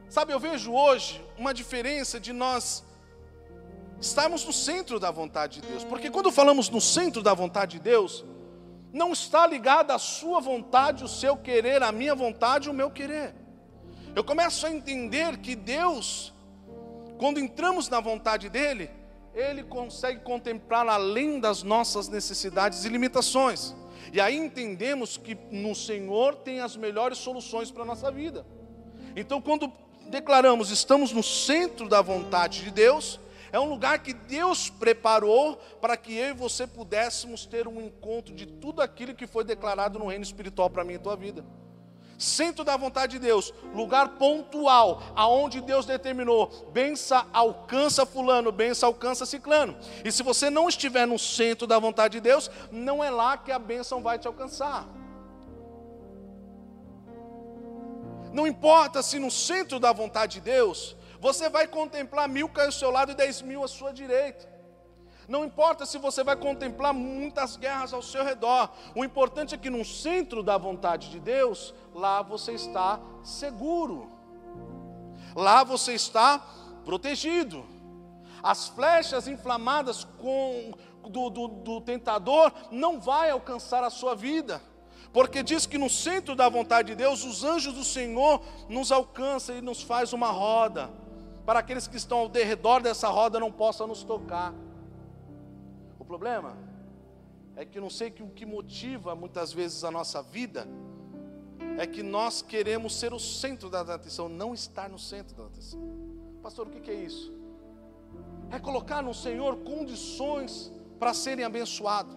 Sabe, 0.09 0.33
eu 0.33 0.40
vejo 0.40 0.73
hoje 0.73 1.25
uma 1.37 1.52
diferença 1.52 2.21
de 2.21 2.33
nós 2.33 2.85
estarmos 4.00 4.44
no 4.44 4.52
centro 4.52 5.00
da 5.00 5.11
vontade 5.11 5.61
de 5.61 5.68
Deus, 5.68 5.85
porque 5.85 6.11
quando 6.11 6.30
falamos 6.30 6.68
no 6.68 6.80
centro 6.80 7.23
da 7.23 7.35
vontade 7.35 7.78
de 7.78 7.85
Deus, 7.85 8.25
não 8.92 9.12
está 9.12 9.47
ligado 9.47 9.90
à 9.90 9.99
sua 9.99 10.40
vontade, 10.40 11.02
o 11.02 11.09
seu 11.09 11.37
querer, 11.37 11.83
a 11.83 11.90
minha 11.90 12.14
vontade, 12.14 12.71
o 12.71 12.75
meu 12.75 12.90
querer. 12.90 13.35
Eu 14.14 14.23
começo 14.23 14.66
a 14.66 14.71
entender 14.71 15.38
que 15.38 15.56
Deus, 15.56 16.33
quando 17.18 17.40
entramos 17.40 17.88
na 17.88 17.99
vontade 17.99 18.49
dEle, 18.49 18.88
Ele 19.35 19.64
consegue 19.64 20.21
contemplar 20.21 20.87
além 20.88 21.41
das 21.41 21.62
nossas 21.62 22.09
necessidades 22.09 22.85
e 22.85 22.88
limitações. 22.88 23.75
E 24.12 24.21
aí 24.21 24.37
entendemos 24.37 25.17
que 25.17 25.37
no 25.50 25.75
Senhor 25.75 26.37
tem 26.37 26.61
as 26.61 26.76
melhores 26.76 27.19
soluções 27.19 27.71
para 27.71 27.83
a 27.83 27.87
nossa 27.87 28.12
vida. 28.12 28.47
Então, 29.17 29.41
quando 29.41 29.73
declaramos 30.09 30.71
estamos 30.71 31.12
no 31.12 31.23
centro 31.23 31.88
da 31.88 32.00
vontade 32.00 32.62
de 32.62 32.71
Deus, 32.71 33.19
é 33.50 33.59
um 33.59 33.69
lugar 33.69 34.00
que 34.00 34.12
Deus 34.12 34.69
preparou 34.69 35.57
para 35.81 35.97
que 35.97 36.12
eu 36.12 36.31
e 36.31 36.33
você 36.33 36.67
pudéssemos 36.67 37.47
ter 37.47 37.69
um 37.69 37.81
encontro 37.81 38.35
de 38.35 38.47
tudo 38.47 38.83
aquilo 38.83 39.14
que 39.14 39.26
foi 39.26 39.45
declarado 39.45 39.99
no 39.99 40.09
reino 40.09 40.25
espiritual 40.25 40.69
para 40.69 40.85
mim 40.85 40.95
e 40.95 40.99
tua 40.99 41.17
vida. 41.17 41.45
Centro 42.18 42.64
da 42.64 42.76
vontade 42.76 43.12
de 43.12 43.18
Deus, 43.18 43.52
lugar 43.75 44.11
pontual, 44.11 45.02
aonde 45.16 45.61
Deus 45.61 45.85
determinou, 45.85 46.49
bença 46.73 47.26
alcança 47.33 48.06
fulano, 48.06 48.52
bença 48.52 48.87
alcança 48.87 49.26
ciclano. 49.26 49.76
E 50.04 50.12
se 50.12 50.23
você 50.23 50.49
não 50.49 50.68
estiver 50.68 51.06
no 51.06 51.18
centro 51.18 51.66
da 51.66 51.78
vontade 51.78 52.12
de 52.12 52.21
Deus, 52.21 52.50
não 52.71 53.02
é 53.02 53.11
lá 53.11 53.37
que 53.37 53.50
a 53.50 53.59
bênção 53.59 54.02
vai 54.02 54.18
te 54.18 54.26
alcançar. 54.26 54.87
Não 58.33 58.47
importa 58.47 59.02
se 59.02 59.18
no 59.18 59.30
centro 59.30 59.78
da 59.78 59.92
vontade 59.92 60.35
de 60.35 60.40
Deus 60.40 60.97
você 61.21 61.49
vai 61.49 61.66
contemplar 61.66 62.28
mil 62.28 62.49
cair 62.49 62.66
ao 62.66 62.73
seu 62.73 62.90
lado 62.90 63.12
e 63.12 63.14
dez 63.14 63.40
mil 63.40 63.62
à 63.62 63.68
sua 63.68 63.92
direita. 63.92 64.52
Não 65.28 65.45
importa 65.45 65.87
se 65.87 65.99
você 65.99 66.23
vai 66.23 66.37
contemplar 66.37 66.93
muitas 66.93 67.57
guerras 67.57 67.93
ao 67.93 68.02
seu 68.02 68.25
redor. 68.25 68.71
O 68.95 69.04
importante 69.04 69.54
é 69.54 69.59
que 69.59 69.71
no 69.71 69.85
centro 69.85 70.43
da 70.43 70.59
vontade 70.59 71.11
de 71.11 71.19
Deus, 71.19 71.75
lá 71.95 72.23
você 72.23 72.52
está 72.52 73.00
seguro. 73.23 74.11
Lá 75.35 75.64
você 75.64 75.95
está 75.95 76.38
protegido. 76.85 77.64
As 78.43 78.69
flechas 78.69 79.26
inflamadas 79.26 80.04
com, 80.04 80.73
do, 81.09 81.31
do, 81.31 81.49
do 81.49 81.81
tentador 81.81 82.52
não 82.71 83.00
vai 83.00 83.31
alcançar 83.31 83.83
a 83.83 83.90
sua 83.90 84.14
vida. 84.14 84.61
Porque 85.12 85.43
diz 85.43 85.64
que 85.64 85.78
no 85.78 85.88
centro 85.88 86.35
da 86.35 86.49
vontade 86.49 86.88
de 86.88 86.97
Deus, 86.97 87.25
os 87.25 87.45
anjos 87.45 87.73
do 87.73 87.85
Senhor 87.85 88.43
nos 88.69 88.90
alcançam 88.90 89.57
e 89.57 89.61
nos 89.61 89.81
faz 89.81 90.12
uma 90.12 90.31
roda 90.31 90.90
para 91.47 91.61
aqueles 91.61 91.87
que 91.87 91.97
estão 91.97 92.19
ao 92.19 92.28
redor 92.28 92.81
dessa 92.81 93.09
roda 93.09 93.38
não 93.38 93.52
possam 93.52 93.87
nos 93.87 94.02
tocar. 94.02 94.52
Problema 96.14 96.56
é 97.56 97.64
que 97.64 97.80
não 97.80 97.90
sei 97.90 98.09
que 98.09 98.23
o 98.23 98.28
que 98.28 98.47
motiva 98.47 99.16
muitas 99.16 99.52
vezes 99.52 99.83
a 99.83 99.90
nossa 99.90 100.23
vida 100.23 100.64
é 101.76 101.88
que 101.88 102.04
nós 102.04 102.40
queremos 102.40 102.94
ser 102.94 103.12
o 103.12 103.18
centro 103.18 103.68
da 103.68 103.80
atenção, 103.80 104.28
não 104.28 104.54
estar 104.54 104.88
no 104.88 104.97
centro 104.97 105.35
da 105.35 105.47
atenção. 105.47 105.80
Pastor, 106.40 106.68
o 106.68 106.71
que 106.71 106.88
é 106.88 106.94
isso? 106.94 107.37
É 108.49 108.61
colocar 108.61 109.02
no 109.02 109.12
Senhor 109.12 109.56
condições 109.64 110.73
para 111.00 111.12
serem 111.12 111.44
abençoados, 111.44 112.16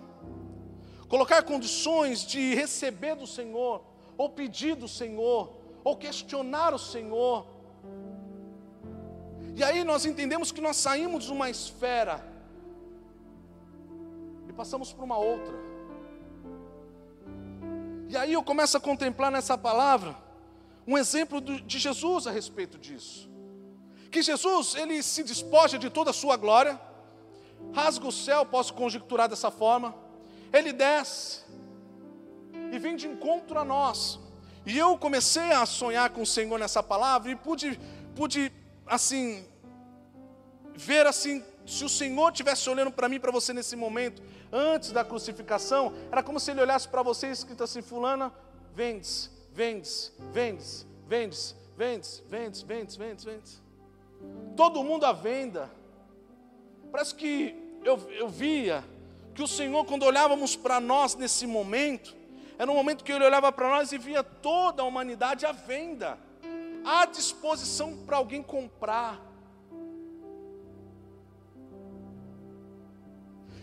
colocar 1.10 1.42
condições 1.42 2.24
de 2.24 2.54
receber 2.54 3.16
do 3.16 3.26
Senhor, 3.26 3.84
ou 4.16 4.30
pedir 4.30 4.76
do 4.76 4.88
Senhor, 4.88 5.52
ou 5.84 5.98
questionar 5.98 6.72
o 6.72 6.78
Senhor, 6.78 7.48
e 9.56 9.64
aí 9.64 9.84
nós 9.84 10.06
entendemos 10.06 10.52
que 10.52 10.62
nós 10.62 10.78
saímos 10.78 11.24
de 11.24 11.32
uma 11.32 11.50
esfera 11.50 12.37
passamos 14.58 14.92
para 14.92 15.06
uma 15.06 15.18
outra. 15.20 15.54
E 18.10 18.18
aí 18.18 18.34
eu 18.34 18.42
começo 18.42 18.76
a 18.76 18.80
contemplar 18.80 19.32
nessa 19.32 19.56
palavra 19.56 20.18
um 20.88 20.98
exemplo 20.98 21.40
de 21.40 21.78
Jesus 21.78 22.26
a 22.26 22.32
respeito 22.32 22.78
disso. 22.80 23.30
Que 24.10 24.24
Jesus, 24.24 24.74
ele 24.74 25.04
se 25.04 25.22
despoja 25.24 25.78
de 25.78 25.90
toda 25.92 26.10
a 26.10 26.14
sua 26.14 26.36
glória, 26.38 26.80
rasga 27.74 28.08
o 28.08 28.12
céu, 28.12 28.46
posso 28.46 28.74
conjecturar 28.74 29.30
dessa 29.30 29.52
forma, 29.52 29.94
ele 30.52 30.74
desce 30.74 31.44
e 32.72 32.80
vem 32.80 32.96
de 32.96 33.06
encontro 33.06 33.60
a 33.60 33.66
nós. 33.66 34.20
E 34.66 34.76
eu 34.78 34.98
comecei 34.98 35.52
a 35.52 35.66
sonhar 35.66 36.10
com 36.10 36.22
o 36.24 36.26
Senhor 36.26 36.58
nessa 36.58 36.82
palavra 36.82 37.30
e 37.32 37.36
pude, 37.36 37.80
pude 38.16 38.52
assim, 38.88 39.46
ver 40.74 41.06
assim, 41.06 41.44
se 41.66 41.84
o 41.84 41.90
Senhor 41.90 42.32
estivesse 42.32 42.70
olhando 42.70 42.92
para 42.92 43.10
mim, 43.10 43.20
para 43.20 43.32
você 43.32 43.52
nesse 43.54 43.76
momento, 43.76 44.24
antes 44.52 44.92
da 44.92 45.04
crucificação, 45.04 45.94
era 46.12 46.24
como 46.24 46.40
se 46.40 46.52
ele 46.52 46.62
olhasse 46.62 46.88
para 46.88 47.02
você 47.02 47.28
escrito 47.28 47.64
assim: 47.64 47.82
Fulana, 47.82 48.34
vendes, 48.74 49.32
vendes, 49.52 50.14
vendes, 50.32 50.86
vendes, 51.08 51.56
vendes, 51.76 52.24
vendes, 52.28 52.62
vendes, 52.62 52.96
vendes, 52.96 53.26
vendes. 53.26 53.64
Todo 54.56 54.84
mundo 54.84 55.06
à 55.06 55.14
venda. 55.14 55.72
Parece 56.92 57.14
que 57.16 57.56
eu, 57.84 57.98
eu 58.12 58.28
via 58.28 58.84
que 59.36 59.44
o 59.44 59.48
Senhor, 59.48 59.86
quando 59.86 60.04
olhávamos 60.04 60.56
para 60.56 60.80
nós 60.80 61.16
nesse 61.16 61.46
momento, 61.46 62.16
era 62.58 62.72
um 62.72 62.76
momento 62.76 63.04
que 63.04 63.12
ele 63.12 63.26
olhava 63.26 63.52
para 63.52 63.70
nós 63.70 63.92
e 63.92 63.98
via 63.98 64.24
toda 64.24 64.82
a 64.82 64.86
humanidade 64.86 65.46
à 65.46 65.52
venda 65.52 66.18
à 66.88 67.06
disposição 67.06 67.98
para 68.06 68.16
alguém 68.16 68.42
comprar. 68.42 69.20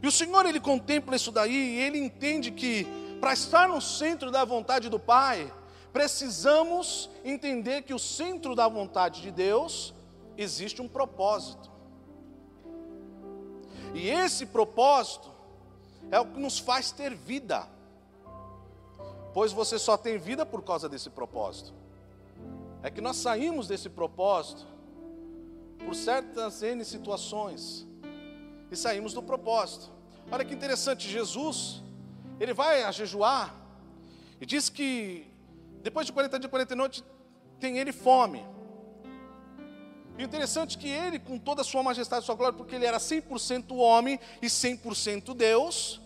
E 0.05 0.07
o 0.07 0.13
Senhor 0.13 0.45
ele 0.45 0.61
contempla 0.61 1.17
isso 1.17 1.33
daí 1.33 1.77
e 1.77 1.81
ele 1.81 1.97
entende 1.97 2.51
que 2.51 2.87
para 3.23 3.33
estar 3.33 3.67
no 3.67 3.81
centro 3.81 4.31
da 4.31 4.45
vontade 4.45 4.91
do 4.91 4.99
Pai, 4.99 5.51
precisamos 5.95 7.09
entender 7.25 7.81
que 7.81 7.95
o 7.95 7.99
centro 7.99 8.55
da 8.55 8.69
vontade 8.69 9.23
de 9.23 9.31
Deus 9.31 9.95
existe 10.37 10.83
um 10.83 10.87
propósito. 10.87 11.71
E 13.95 14.11
esse 14.11 14.45
propósito 14.45 15.31
é 16.11 16.21
o 16.21 16.27
que 16.27 16.39
nos 16.39 16.59
faz 16.59 16.93
ter 16.93 17.15
vida. 17.15 17.67
Pois 19.33 19.53
você 19.53 19.79
só 19.79 19.97
tem 19.97 20.19
vida 20.19 20.45
por 20.45 20.63
causa 20.63 20.87
desse 20.87 21.09
propósito 21.09 21.73
é 22.83 22.91
que 22.91 23.01
nós 23.01 23.17
saímos 23.17 23.67
desse 23.67 23.89
propósito 23.89 24.67
por 25.83 25.95
certas 25.95 26.63
N 26.63 26.85
situações 26.85 27.87
e 28.75 28.77
saímos 28.77 29.13
do 29.13 29.23
propósito. 29.23 29.91
Olha 30.31 30.45
que 30.45 30.55
interessante, 30.55 31.09
Jesus, 31.09 31.83
ele 32.39 32.53
vai 32.53 32.83
a 32.83 32.93
jejuar 32.93 33.55
e 34.41 34.47
diz 34.47 34.69
que 34.69 35.27
depois 35.83 36.07
de 36.07 36.13
40 36.13 36.39
dias 36.39 36.49
e 36.49 36.51
40 36.51 36.77
noites 36.77 37.05
tem 37.59 37.79
ele 37.79 37.93
fome. 37.93 38.45
E 40.19 40.23
interessante 40.23 40.77
é 40.77 40.81
que 40.81 40.89
ele, 40.89 41.19
com 41.19 41.39
toda 41.39 41.63
a 41.63 41.65
sua 41.65 41.83
majestade 41.83 42.23
e 42.23 42.27
sua 42.27 42.35
glória, 42.35 42.57
porque 42.57 42.75
ele 42.75 42.87
era 42.87 42.99
100% 42.99 43.75
homem 43.77 44.19
e 44.41 44.47
100% 44.47 45.35
Deus, 45.35 46.01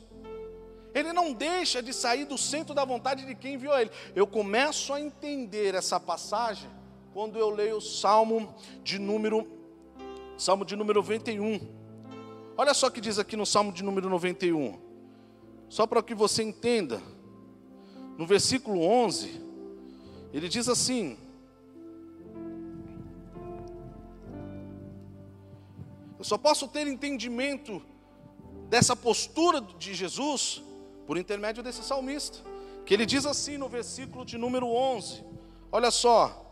ele 0.94 1.12
não 1.12 1.32
deixa 1.32 1.82
de 1.82 1.92
sair 1.92 2.24
do 2.24 2.38
centro 2.38 2.74
da 2.74 2.84
vontade 2.84 3.26
de 3.26 3.34
quem 3.34 3.54
enviou 3.54 3.78
ele. 3.78 3.90
Eu 4.14 4.26
começo 4.26 4.92
a 4.92 5.00
entender 5.00 5.74
essa 5.74 6.00
passagem 6.00 6.70
quando 7.12 7.38
eu 7.38 7.50
leio 7.50 7.76
o 7.76 7.80
Salmo 7.80 8.54
de 8.82 8.98
número 8.98 9.58
Salmo 10.36 10.64
de 10.64 10.76
número 10.76 11.00
91. 11.00 11.77
Olha 12.60 12.74
só 12.74 12.88
o 12.88 12.90
que 12.90 13.00
diz 13.00 13.20
aqui 13.20 13.36
no 13.36 13.46
Salmo 13.46 13.72
de 13.72 13.84
número 13.84 14.10
91. 14.10 14.76
Só 15.68 15.86
para 15.86 16.02
que 16.02 16.12
você 16.12 16.42
entenda. 16.42 17.00
No 18.18 18.26
versículo 18.26 18.82
11, 18.82 19.40
ele 20.32 20.48
diz 20.48 20.68
assim: 20.68 21.16
Eu 26.18 26.24
só 26.24 26.36
posso 26.36 26.66
ter 26.66 26.88
entendimento 26.88 27.80
dessa 28.68 28.96
postura 28.96 29.60
de 29.60 29.94
Jesus 29.94 30.60
por 31.06 31.16
intermédio 31.16 31.62
desse 31.62 31.84
salmista, 31.84 32.38
que 32.84 32.92
ele 32.92 33.06
diz 33.06 33.24
assim 33.24 33.56
no 33.56 33.68
versículo 33.68 34.24
de 34.24 34.36
número 34.36 34.66
11: 34.66 35.22
Olha 35.70 35.92
só, 35.92 36.44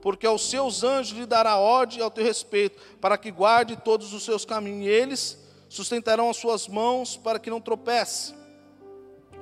porque 0.00 0.26
aos 0.26 0.50
seus 0.50 0.82
anjos 0.82 1.16
lhe 1.16 1.24
dará 1.24 1.56
ordem 1.56 2.02
ao 2.02 2.10
teu 2.10 2.24
respeito, 2.24 2.82
para 3.00 3.16
que 3.16 3.30
guarde 3.30 3.76
todos 3.76 4.12
os 4.12 4.24
seus 4.24 4.44
caminhos, 4.44 4.86
e 4.86 4.88
eles 4.88 5.41
sustentarão 5.72 6.28
as 6.28 6.36
suas 6.36 6.68
mãos 6.68 7.16
para 7.16 7.38
que 7.38 7.48
não 7.48 7.60
tropece. 7.60 8.34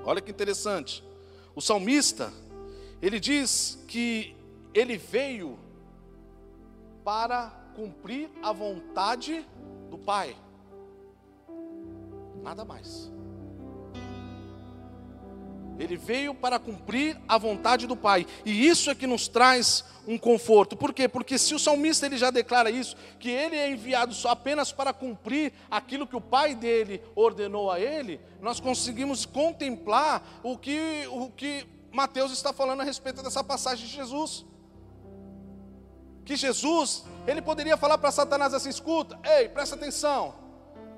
Olha 0.05 0.21
que 0.21 0.31
interessante. 0.31 1.03
O 1.57 1.61
salmista, 1.61 2.33
ele 3.03 3.19
diz 3.19 3.83
que 3.89 4.37
ele 4.73 4.97
veio 4.97 5.59
para 7.05 7.51
cumprir 7.75 8.31
a 8.43 8.53
vontade 8.53 9.45
do 9.91 9.99
Pai. 9.99 10.37
Nada 12.43 12.65
mais. 12.65 13.11
Ele 15.81 15.97
veio 15.97 16.35
para 16.35 16.59
cumprir 16.59 17.19
a 17.27 17.39
vontade 17.39 17.87
do 17.87 17.97
Pai. 17.97 18.27
E 18.45 18.67
isso 18.67 18.91
é 18.91 18.95
que 18.95 19.07
nos 19.07 19.27
traz 19.27 19.83
um 20.07 20.19
conforto. 20.19 20.77
Por 20.77 20.93
quê? 20.93 21.09
Porque 21.09 21.39
se 21.39 21.55
o 21.55 21.59
salmista 21.59 22.05
ele 22.05 22.19
já 22.19 22.31
declara 22.31 22.71
isso, 22.71 22.95
que 23.19 23.31
ele 23.31 23.57
é 23.57 23.71
enviado 23.71 24.13
só 24.13 24.29
apenas 24.29 24.71
para 24.71 24.93
cumprir 24.93 25.55
aquilo 25.71 26.07
que 26.07 26.15
o 26.15 26.21
Pai 26.21 26.55
dele 26.55 27.03
ordenou 27.15 27.71
a 27.71 27.81
ele, 27.81 28.21
nós 28.43 28.61
conseguimos 28.61 29.25
contemplar 29.25 30.23
o 30.43 30.59
que, 30.59 31.07
o 31.11 31.31
que 31.31 31.67
Mateus 31.91 32.31
está 32.31 32.53
falando 32.53 32.83
a 32.83 32.85
respeito 32.85 33.23
dessa 33.23 33.43
passagem 33.43 33.87
de 33.87 33.93
Jesus. 33.93 34.45
Que 36.27 36.37
Jesus, 36.37 37.05
ele 37.27 37.41
poderia 37.41 37.79
falar 37.79 37.97
para 37.97 38.13
Satanás 38.13 38.53
assim: 38.53 38.69
escuta, 38.69 39.19
ei, 39.25 39.49
presta 39.49 39.77
atenção, 39.77 40.35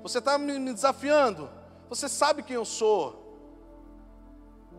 você 0.01 0.19
está 0.19 0.37
me 0.37 0.73
desafiando, 0.73 1.49
você 1.87 2.09
sabe 2.09 2.43
quem 2.43 2.57
eu 2.57 2.65
sou. 2.65 3.22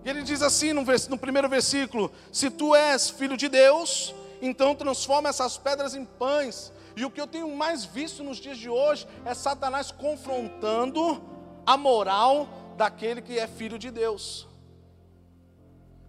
E 0.04 0.10
ele 0.10 0.22
diz 0.22 0.42
assim 0.42 0.72
no, 0.72 0.82
no 1.08 1.18
primeiro 1.18 1.48
versículo: 1.48 2.12
Se 2.30 2.50
tu 2.50 2.74
és 2.74 3.08
filho 3.08 3.36
de 3.36 3.48
Deus, 3.48 4.14
então 4.42 4.74
transforma 4.74 5.28
essas 5.28 5.56
pedras 5.56 5.94
em 5.94 6.04
pães. 6.04 6.72
E 6.96 7.04
o 7.04 7.10
que 7.10 7.20
eu 7.20 7.26
tenho 7.26 7.56
mais 7.56 7.84
visto 7.84 8.22
nos 8.22 8.36
dias 8.36 8.58
de 8.58 8.68
hoje 8.68 9.06
é 9.24 9.34
Satanás 9.34 9.90
confrontando 9.90 11.20
a 11.66 11.76
moral 11.76 12.46
daquele 12.76 13.20
que 13.20 13.38
é 13.38 13.46
filho 13.46 13.78
de 13.78 13.90
Deus. 13.90 14.46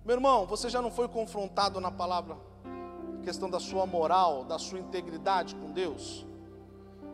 Meu 0.03 0.15
irmão, 0.15 0.45
você 0.45 0.69
já 0.69 0.81
não 0.81 0.91
foi 0.91 1.07
confrontado 1.07 1.79
na 1.79 1.89
palavra, 1.89 2.37
questão 3.23 3.49
da 3.49 3.59
sua 3.59 3.87
moral, 3.87 4.43
da 4.43 4.59
sua 4.59 4.77
integridade 4.77 5.55
com 5.55 5.71
Deus? 5.71 6.23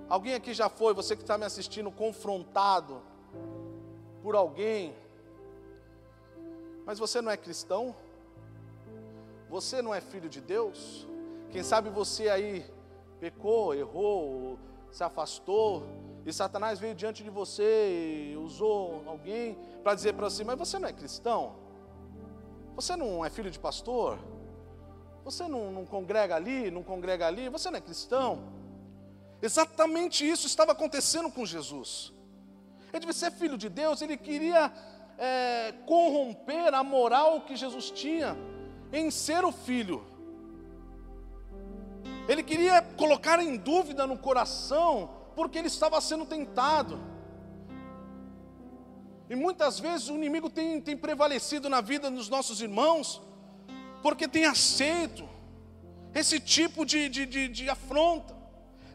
Alguém 0.09 0.33
aqui 0.33 0.53
já 0.53 0.67
foi, 0.67 0.93
você 0.93 1.15
que 1.15 1.21
está 1.21 1.37
me 1.37 1.45
assistindo, 1.45 1.89
confrontado 1.89 3.01
por 4.21 4.35
alguém 4.35 4.93
mas 6.85 6.99
você 6.99 7.21
não 7.21 7.31
é 7.31 7.37
cristão? 7.37 7.95
Você 9.49 9.81
não 9.81 9.93
é 9.93 10.01
filho 10.01 10.29
de 10.29 10.41
Deus? 10.41 11.07
Quem 11.51 11.63
sabe 11.63 11.89
você 11.89 12.29
aí 12.29 12.65
pecou, 13.19 13.75
errou, 13.75 14.57
se 14.91 15.03
afastou, 15.03 15.85
e 16.25 16.31
Satanás 16.31 16.79
veio 16.79 16.93
diante 16.93 17.23
de 17.23 17.29
você 17.29 18.31
e 18.31 18.37
usou 18.37 19.03
alguém 19.07 19.57
para 19.83 19.95
dizer 19.95 20.13
para 20.13 20.29
você: 20.29 20.43
Mas 20.43 20.57
você 20.57 20.77
não 20.77 20.87
é 20.87 20.93
cristão? 20.93 21.55
Você 22.75 22.95
não 22.95 23.25
é 23.25 23.29
filho 23.29 23.49
de 23.49 23.59
pastor? 23.59 24.19
Você 25.23 25.47
não, 25.47 25.71
não 25.71 25.85
congrega 25.85 26.35
ali, 26.35 26.71
não 26.71 26.83
congrega 26.83 27.27
ali? 27.27 27.49
Você 27.49 27.69
não 27.69 27.77
é 27.77 27.81
cristão? 27.81 28.43
Exatamente 29.41 30.27
isso 30.27 30.45
estava 30.45 30.71
acontecendo 30.71 31.31
com 31.31 31.45
Jesus. 31.45 32.13
Ele 32.93 32.99
devia 32.99 33.13
ser 33.13 33.31
filho 33.31 33.57
de 33.57 33.69
Deus, 33.69 34.01
ele 34.01 34.17
queria 34.17 34.71
é, 35.21 35.71
corromper 35.85 36.73
a 36.73 36.83
moral 36.83 37.41
que 37.41 37.55
Jesus 37.55 37.91
tinha 37.91 38.35
em 38.91 39.11
ser 39.11 39.45
o 39.45 39.51
filho. 39.51 40.03
Ele 42.27 42.41
queria 42.41 42.81
colocar 42.97 43.37
em 43.39 43.55
dúvida 43.55 44.07
no 44.07 44.17
coração, 44.17 45.11
porque 45.35 45.59
ele 45.59 45.67
estava 45.67 46.01
sendo 46.01 46.25
tentado. 46.25 46.99
E 49.29 49.35
muitas 49.35 49.79
vezes 49.79 50.09
o 50.09 50.15
inimigo 50.15 50.49
tem, 50.49 50.81
tem 50.81 50.97
prevalecido 50.97 51.69
na 51.69 51.81
vida 51.81 52.09
dos 52.09 52.27
nossos 52.27 52.59
irmãos, 52.59 53.21
porque 54.01 54.27
tem 54.27 54.45
aceito 54.45 55.29
esse 56.15 56.39
tipo 56.39 56.83
de, 56.83 57.07
de, 57.07 57.27
de, 57.27 57.47
de 57.47 57.69
afronta. 57.69 58.35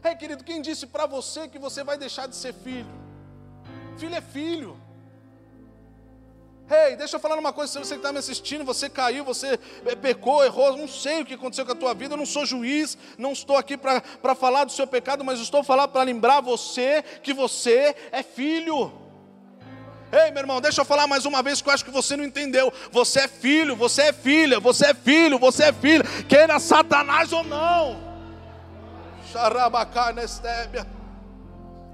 É, 0.03 0.13
querido, 0.13 0.43
quem 0.43 0.61
disse 0.61 0.87
para 0.87 1.05
você 1.05 1.47
que 1.47 1.57
você 1.57 1.85
vai 1.85 1.97
deixar 1.97 2.27
de 2.27 2.35
ser 2.35 2.53
filho? 2.53 2.91
Filho 3.97 4.13
é 4.13 4.21
filho. 4.21 4.86
Ei, 6.69 6.89
hey, 6.89 6.95
deixa 6.97 7.15
eu 7.15 7.19
falar 7.19 7.39
uma 7.39 7.53
coisa, 7.53 7.71
se 7.71 7.79
você 7.79 7.95
está 7.95 8.11
me 8.11 8.19
assistindo, 8.19 8.65
você 8.65 8.89
caiu, 8.89 9.23
você 9.23 9.57
pecou, 10.01 10.43
errou, 10.43 10.75
não 10.75 10.85
sei 10.87 11.21
o 11.21 11.25
que 11.25 11.35
aconteceu 11.35 11.65
com 11.65 11.71
a 11.71 11.75
tua 11.75 11.93
vida, 11.93 12.13
eu 12.13 12.17
não 12.17 12.25
sou 12.25 12.45
juiz, 12.45 12.97
não 13.17 13.31
estou 13.31 13.55
aqui 13.55 13.77
para 13.77 14.35
falar 14.35 14.65
do 14.65 14.71
seu 14.73 14.85
pecado, 14.85 15.23
mas 15.23 15.39
estou 15.39 15.63
falando 15.63 15.91
para 15.91 16.03
lembrar 16.03 16.41
você 16.41 17.01
que 17.23 17.33
você 17.33 17.95
é 18.11 18.21
filho. 18.21 18.91
Ei, 20.11 20.29
meu 20.31 20.41
irmão, 20.41 20.59
deixa 20.59 20.81
eu 20.81 20.85
falar 20.85 21.07
mais 21.07 21.25
uma 21.25 21.41
vez 21.41 21.61
que 21.61 21.69
eu 21.69 21.73
acho 21.73 21.85
que 21.85 21.91
você 21.91 22.17
não 22.17 22.25
entendeu. 22.25 22.71
Você 22.91 23.21
é 23.21 23.27
filho, 23.29 23.73
você 23.73 24.03
é 24.03 24.13
filha, 24.13 24.59
você 24.59 24.87
é 24.87 24.93
filho, 24.93 25.39
você 25.39 25.63
é 25.63 25.73
filha, 25.73 26.03
queira 26.27 26.59
Satanás 26.59 27.31
ou 27.31 27.45
não. 27.45 27.97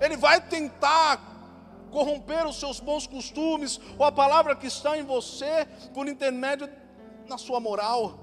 Ele 0.02 0.18
vai 0.18 0.42
tentar 0.42 1.33
corromper 1.94 2.46
os 2.48 2.60
seus 2.60 2.80
bons 2.80 3.06
costumes, 3.06 3.80
ou 3.98 4.06
a 4.06 4.12
palavra 4.12 4.56
que 4.56 4.68
está 4.68 4.98
em 4.98 5.04
você, 5.04 5.68
por 5.94 6.08
intermédio 6.08 6.68
na 7.30 7.38
sua 7.38 7.60
moral. 7.60 8.20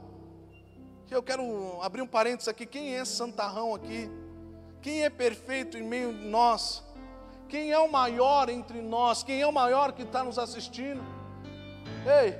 Eu 1.11 1.23
quero 1.23 1.81
abrir 1.83 2.03
um 2.03 2.07
parênteses 2.07 2.49
aqui. 2.49 2.67
Quem 2.67 2.95
é 2.95 3.05
santarrão 3.05 3.75
aqui? 3.75 4.11
Quem 4.83 5.05
é 5.05 5.11
perfeito 5.11 5.79
em 5.79 5.83
meio 5.83 6.13
de 6.13 6.27
nós? 6.27 6.83
Quem 7.49 7.73
é 7.73 7.79
o 7.79 7.91
maior 7.91 8.49
entre 8.49 8.81
nós? 8.81 9.23
Quem 9.23 9.41
é 9.41 9.47
o 9.47 9.53
maior 9.53 9.93
que 9.93 10.03
está 10.03 10.23
nos 10.23 10.39
assistindo? 10.39 11.03
Ei, 12.07 12.39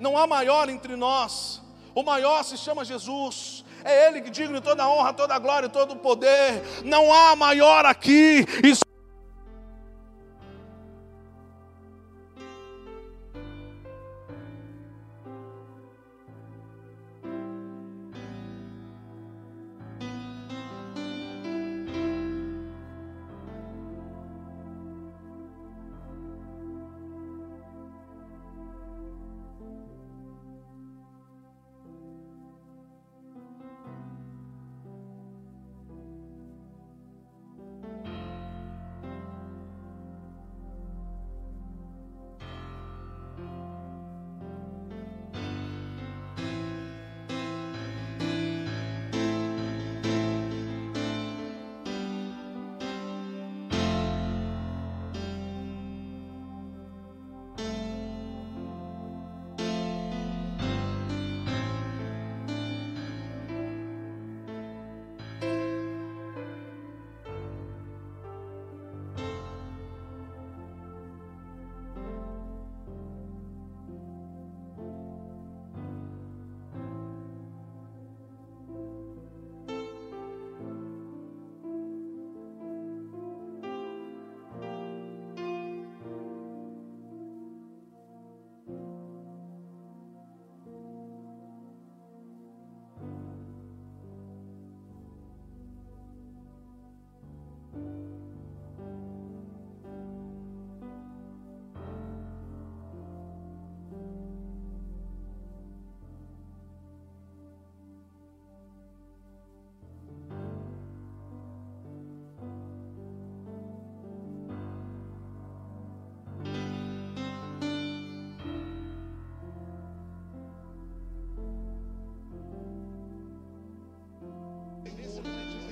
não 0.00 0.16
há 0.16 0.26
maior 0.26 0.68
entre 0.68 0.96
nós. 0.96 1.62
O 1.94 2.02
maior 2.02 2.42
se 2.44 2.56
chama 2.56 2.84
Jesus. 2.84 3.64
É 3.84 4.08
Ele 4.08 4.20
que 4.20 4.30
digno 4.30 4.60
toda 4.60 4.82
a 4.82 4.90
honra, 4.90 5.12
toda 5.12 5.34
a 5.34 5.38
glória 5.38 5.66
e 5.66 5.70
todo 5.70 5.92
o 5.92 5.96
poder. 5.96 6.60
Não 6.84 7.12
há 7.12 7.36
maior 7.36 7.86
aqui. 7.86 8.44
Isso 8.64 8.85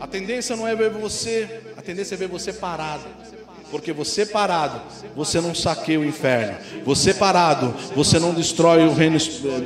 A 0.00 0.06
tendência 0.06 0.56
não 0.56 0.66
é 0.66 0.74
ver 0.74 0.90
você, 0.90 1.60
tendência 1.84 2.14
é 2.14 2.18
ver 2.18 2.28
você 2.28 2.52
parado. 2.52 3.04
Porque 3.70 3.92
você 3.92 4.24
parado, 4.24 4.80
você 5.16 5.40
não 5.40 5.52
saqueia 5.52 5.98
o 5.98 6.04
inferno. 6.04 6.56
Você 6.84 7.12
parado, 7.12 7.74
você 7.94 8.20
não 8.20 8.32
destrói 8.32 8.86
o 8.86 8.94
reino 8.94 9.18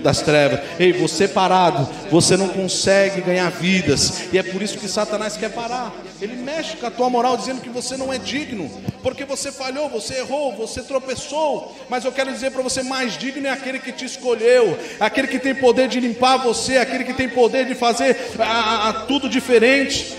das 0.02 0.22
trevas. 0.22 0.60
Ei, 0.78 0.94
você 0.94 1.28
parado, 1.28 1.86
você 2.10 2.34
não 2.34 2.48
consegue 2.48 3.20
ganhar 3.20 3.50
vidas. 3.50 4.32
E 4.32 4.38
é 4.38 4.42
por 4.42 4.62
isso 4.62 4.78
que 4.78 4.88
Satanás 4.88 5.36
quer 5.36 5.50
parar. 5.50 5.92
Ele 6.22 6.36
mexe 6.36 6.76
com 6.78 6.86
a 6.86 6.90
tua 6.90 7.10
moral 7.10 7.36
dizendo 7.36 7.60
que 7.60 7.68
você 7.68 7.98
não 7.98 8.10
é 8.10 8.18
digno, 8.18 8.70
porque 9.02 9.26
você 9.26 9.52
falhou, 9.52 9.90
você 9.90 10.14
errou, 10.14 10.56
você 10.56 10.82
tropeçou. 10.82 11.76
Mas 11.90 12.04
eu 12.04 12.12
quero 12.12 12.32
dizer 12.32 12.50
para 12.50 12.62
você, 12.62 12.82
mais 12.82 13.18
digno 13.18 13.46
é 13.46 13.50
aquele 13.50 13.78
que 13.78 13.92
te 13.92 14.06
escolheu, 14.06 14.78
aquele 14.98 15.28
que 15.28 15.38
tem 15.38 15.54
poder 15.54 15.86
de 15.86 16.00
limpar 16.00 16.38
você, 16.38 16.78
aquele 16.78 17.04
que 17.04 17.14
tem 17.14 17.28
poder 17.28 17.66
de 17.66 17.74
fazer 17.74 18.16
a, 18.38 18.88
a, 18.88 18.92
tudo 19.04 19.28
diferente 19.28 20.16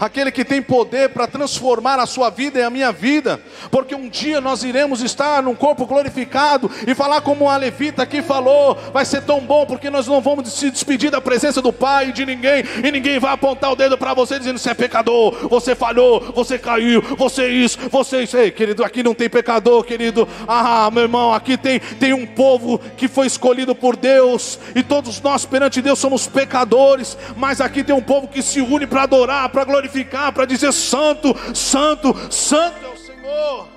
aquele 0.00 0.30
que 0.30 0.44
tem 0.44 0.62
poder 0.62 1.10
para 1.10 1.26
transformar 1.26 1.98
a 1.98 2.06
sua 2.06 2.30
vida 2.30 2.58
e 2.58 2.62
a 2.62 2.70
minha 2.70 2.92
vida, 2.92 3.40
porque 3.70 3.94
um 3.94 4.08
dia 4.08 4.40
nós 4.40 4.62
iremos 4.62 5.02
estar 5.02 5.42
num 5.42 5.54
corpo 5.54 5.86
glorificado 5.86 6.70
e 6.86 6.94
falar 6.94 7.20
como 7.20 7.48
a 7.48 7.56
levita 7.56 8.02
aqui 8.02 8.22
falou, 8.22 8.76
vai 8.92 9.04
ser 9.04 9.22
tão 9.22 9.40
bom 9.40 9.66
porque 9.66 9.90
nós 9.90 10.06
não 10.06 10.20
vamos 10.20 10.52
se 10.52 10.70
despedir 10.70 11.10
da 11.10 11.20
presença 11.20 11.60
do 11.60 11.72
Pai 11.72 12.08
e 12.08 12.12
de 12.12 12.24
ninguém, 12.24 12.64
e 12.82 12.90
ninguém 12.90 13.18
vai 13.18 13.32
apontar 13.32 13.72
o 13.72 13.76
dedo 13.76 13.98
para 13.98 14.14
você 14.14 14.38
dizendo 14.38 14.58
você 14.58 14.70
é 14.70 14.74
pecador, 14.74 15.48
você 15.48 15.74
falhou, 15.74 16.32
você 16.32 16.58
caiu, 16.58 17.02
você 17.16 17.48
isso, 17.48 17.78
você 17.90 18.22
isso, 18.22 18.36
Ei, 18.36 18.50
querido, 18.50 18.84
aqui 18.84 19.02
não 19.02 19.14
tem 19.14 19.28
pecador, 19.28 19.82
querido. 19.82 20.28
Ah, 20.46 20.90
meu 20.92 21.02
irmão, 21.02 21.32
aqui 21.32 21.56
tem 21.56 21.80
tem 21.80 22.12
um 22.12 22.26
povo 22.26 22.78
que 22.96 23.08
foi 23.08 23.26
escolhido 23.26 23.74
por 23.74 23.96
Deus. 23.96 24.58
E 24.74 24.82
todos 24.82 25.20
nós 25.20 25.44
perante 25.44 25.82
Deus 25.82 25.98
somos 25.98 26.26
pecadores, 26.26 27.18
mas 27.36 27.60
aqui 27.60 27.82
tem 27.82 27.94
um 27.94 28.00
povo 28.00 28.28
que 28.28 28.42
se 28.42 28.60
une 28.60 28.86
para 28.86 29.02
adorar, 29.02 29.48
para 29.48 29.64
glorificar 29.64 29.87
glorificar, 29.88 30.32
para 30.32 30.44
dizer: 30.44 30.72
Santo, 30.72 31.34
Santo, 31.54 32.14
Santo 32.30 32.84
é 32.84 32.88
o 32.88 32.96
Senhor. 32.96 33.68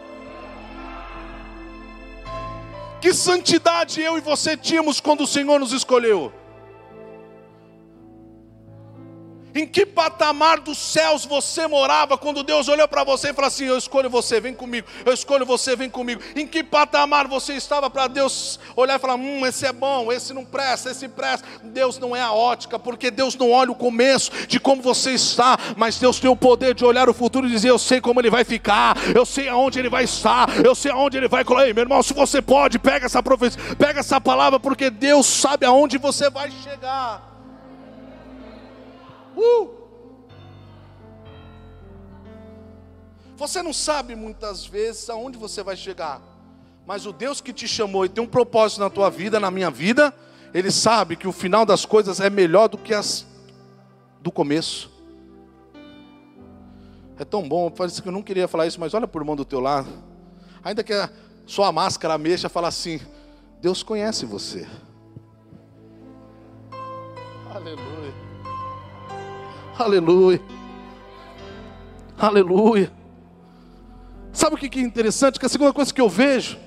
Que 2.99 3.13
santidade 3.13 4.01
eu 4.01 4.17
e 4.17 4.21
você 4.21 4.55
tínhamos 4.55 4.99
quando 4.99 5.21
o 5.21 5.27
Senhor 5.27 5.59
nos 5.59 5.71
escolheu. 5.71 6.31
Em 9.53 9.67
que 9.67 9.85
patamar 9.85 10.59
dos 10.59 10.77
céus 10.77 11.25
você 11.25 11.67
morava 11.67 12.17
quando 12.17 12.43
Deus 12.43 12.67
olhou 12.67 12.87
para 12.87 13.03
você 13.03 13.29
e 13.29 13.33
falou 13.33 13.47
assim: 13.47 13.65
Eu 13.65 13.77
escolho 13.77 14.09
você, 14.09 14.39
vem 14.39 14.53
comigo. 14.53 14.87
Eu 15.05 15.13
escolho 15.13 15.45
você, 15.45 15.75
vem 15.75 15.89
comigo. 15.89 16.21
Em 16.35 16.47
que 16.47 16.63
patamar 16.63 17.27
você 17.27 17.53
estava 17.53 17.89
para 17.89 18.07
Deus 18.07 18.59
olhar 18.75 18.95
e 18.95 18.99
falar: 18.99 19.15
Hum, 19.15 19.45
esse 19.45 19.65
é 19.65 19.73
bom, 19.73 20.11
esse 20.11 20.33
não 20.33 20.45
presta, 20.45 20.91
esse 20.91 21.07
presta. 21.07 21.47
Deus 21.63 21.99
não 21.99 22.15
é 22.15 22.21
a 22.21 22.31
ótica, 22.31 22.79
porque 22.79 23.11
Deus 23.11 23.35
não 23.35 23.51
olha 23.51 23.71
o 23.71 23.75
começo 23.75 24.31
de 24.47 24.59
como 24.59 24.81
você 24.81 25.11
está, 25.11 25.57
mas 25.75 25.99
Deus 25.99 26.19
tem 26.19 26.29
o 26.29 26.35
poder 26.35 26.73
de 26.73 26.85
olhar 26.85 27.09
o 27.09 27.13
futuro 27.13 27.47
e 27.47 27.51
dizer: 27.51 27.69
Eu 27.69 27.79
sei 27.79 27.99
como 27.99 28.21
ele 28.21 28.29
vai 28.29 28.43
ficar, 28.43 28.95
eu 29.13 29.25
sei 29.25 29.49
aonde 29.49 29.79
ele 29.79 29.89
vai 29.89 30.05
estar, 30.05 30.65
eu 30.65 30.73
sei 30.73 30.91
aonde 30.91 31.17
ele 31.17 31.27
vai 31.27 31.43
colar. 31.43 31.65
Meu 31.73 31.83
irmão, 31.83 32.01
se 32.01 32.13
você 32.13 32.41
pode, 32.41 32.79
pega 32.79 33.05
essa 33.05 33.21
profecia, 33.21 33.59
pega 33.75 33.99
essa 33.99 34.19
palavra, 34.21 34.59
porque 34.59 34.89
Deus 34.89 35.25
sabe 35.25 35.65
aonde 35.65 35.97
você 35.97 36.29
vai 36.29 36.49
chegar. 36.63 37.30
Uh! 39.41 39.81
Você 43.35 43.63
não 43.63 43.73
sabe 43.73 44.15
muitas 44.15 44.65
vezes 44.65 45.09
aonde 45.09 45.37
você 45.37 45.63
vai 45.63 45.75
chegar, 45.75 46.21
mas 46.85 47.07
o 47.07 47.11
Deus 47.11 47.41
que 47.41 47.51
te 47.51 47.67
chamou 47.67 48.05
e 48.05 48.09
tem 48.09 48.23
um 48.23 48.27
propósito 48.27 48.81
na 48.81 48.89
tua 48.89 49.09
vida, 49.09 49.39
na 49.39 49.49
minha 49.49 49.71
vida, 49.71 50.13
Ele 50.53 50.69
sabe 50.69 51.15
que 51.15 51.27
o 51.27 51.31
final 51.31 51.65
das 51.65 51.83
coisas 51.83 52.19
é 52.19 52.29
melhor 52.29 52.67
do 52.67 52.77
que 52.77 52.93
as 52.93 53.25
do 54.21 54.31
começo. 54.31 54.91
É 57.17 57.25
tão 57.25 57.47
bom, 57.47 57.71
parece 57.71 58.01
que 58.01 58.07
eu 58.07 58.11
não 58.11 58.21
queria 58.21 58.47
falar 58.47 58.67
isso, 58.67 58.79
mas 58.79 58.93
olha 58.93 59.07
por 59.07 59.23
mão 59.23 59.35
do 59.35 59.45
teu 59.45 59.59
lado. 59.59 59.89
Ainda 60.63 60.83
que 60.83 60.93
a 60.93 61.09
sua 61.47 61.71
máscara 61.71 62.17
mexa, 62.17 62.47
fala 62.47 62.67
assim: 62.67 63.01
Deus 63.59 63.81
conhece 63.81 64.25
você. 64.25 64.67
Aleluia. 67.53 68.30
Aleluia. 69.81 70.39
Aleluia. 72.15 72.91
Sabe 74.31 74.55
o 74.55 74.57
que 74.57 74.79
é 74.79 74.83
interessante? 74.83 75.39
Que 75.39 75.45
a 75.47 75.49
segunda 75.49 75.73
coisa 75.73 75.91
que 75.91 75.99
eu 75.99 76.07
vejo 76.07 76.59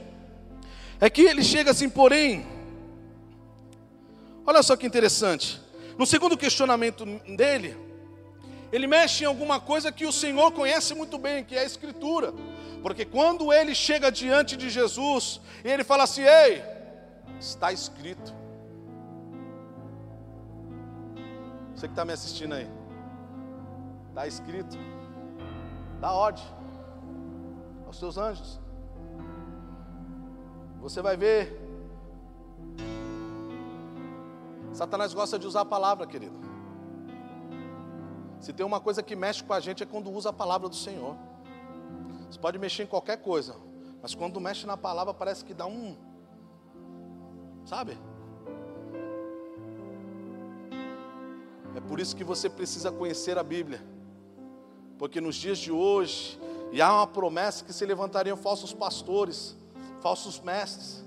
é 1.00 1.09
que 1.09 1.22
ele 1.22 1.44
chega 1.44 1.70
assim, 1.70 1.88
porém. 1.88 2.44
Olha 4.44 4.62
só 4.64 4.77
que 4.77 4.85
interessante. 4.85 5.61
No 5.96 6.05
segundo 6.05 6.37
questionamento 6.37 7.07
dele, 7.37 7.77
ele 8.72 8.88
mexe 8.88 9.22
em 9.22 9.29
alguma 9.29 9.61
coisa 9.61 9.92
que 9.92 10.05
o 10.05 10.12
Senhor 10.12 10.50
conhece 10.50 10.92
muito 10.92 11.16
bem, 11.16 11.44
que 11.44 11.55
é 11.55 11.61
a 11.61 11.64
Escritura. 11.64 12.35
Porque 12.83 13.05
quando 13.05 13.53
ele 13.53 13.77
chega 13.77 14.11
diante 14.11 14.57
de 14.57 14.68
Jesus, 14.68 15.40
e 15.64 15.70
ele 15.70 15.85
fala 15.85 16.03
assim: 16.03 16.22
Ei, 16.22 16.62
está 17.38 17.72
escrito. 17.72 18.35
Você 21.77 21.87
que 21.87 21.92
está 21.92 22.05
me 22.05 22.12
assistindo 22.12 22.55
aí. 22.55 22.84
Está 24.14 24.29
escrito. 24.29 24.79
Dá 26.00 26.12
ordem 26.12 26.44
aos 27.85 27.98
seus 27.98 28.16
anjos. 28.16 28.61
Você 30.81 31.03
vai 31.03 31.16
ver. 31.16 31.61
Satanás 34.72 35.12
gosta 35.12 35.37
de 35.37 35.48
usar 35.48 35.62
a 35.62 35.64
palavra, 35.64 36.07
querido. 36.07 36.37
Se 38.38 38.53
tem 38.53 38.64
uma 38.64 38.79
coisa 38.79 39.03
que 39.03 39.16
mexe 39.16 39.42
com 39.42 39.53
a 39.53 39.59
gente 39.59 39.83
é 39.83 39.87
quando 39.87 40.12
usa 40.12 40.31
a 40.31 40.33
palavra 40.33 40.68
do 40.68 40.77
Senhor. 40.77 41.16
Você 42.31 42.38
pode 42.38 42.57
mexer 42.57 42.85
em 42.85 42.87
qualquer 42.87 43.16
coisa, 43.16 43.57
mas 44.00 44.14
quando 44.14 44.40
mexe 44.40 44.64
na 44.64 44.77
palavra 44.77 45.12
parece 45.12 45.44
que 45.44 45.53
dá 45.53 45.66
um. 45.66 45.96
Sabe? 47.64 47.98
É 51.74 51.81
por 51.81 51.98
isso 51.98 52.14
que 52.14 52.22
você 52.22 52.48
precisa 52.48 52.92
conhecer 52.92 53.37
a 53.38 53.42
Bíblia. 53.42 53.93
Porque 54.98 55.20
nos 55.20 55.37
dias 55.37 55.59
de 55.59 55.72
hoje, 55.72 56.38
e 56.72 56.80
há 56.80 56.92
uma 56.92 57.07
promessa 57.07 57.64
que 57.64 57.72
se 57.72 57.85
levantariam 57.85 58.37
falsos 58.37 58.72
pastores, 58.72 59.57
falsos 60.00 60.40
mestres, 60.40 61.04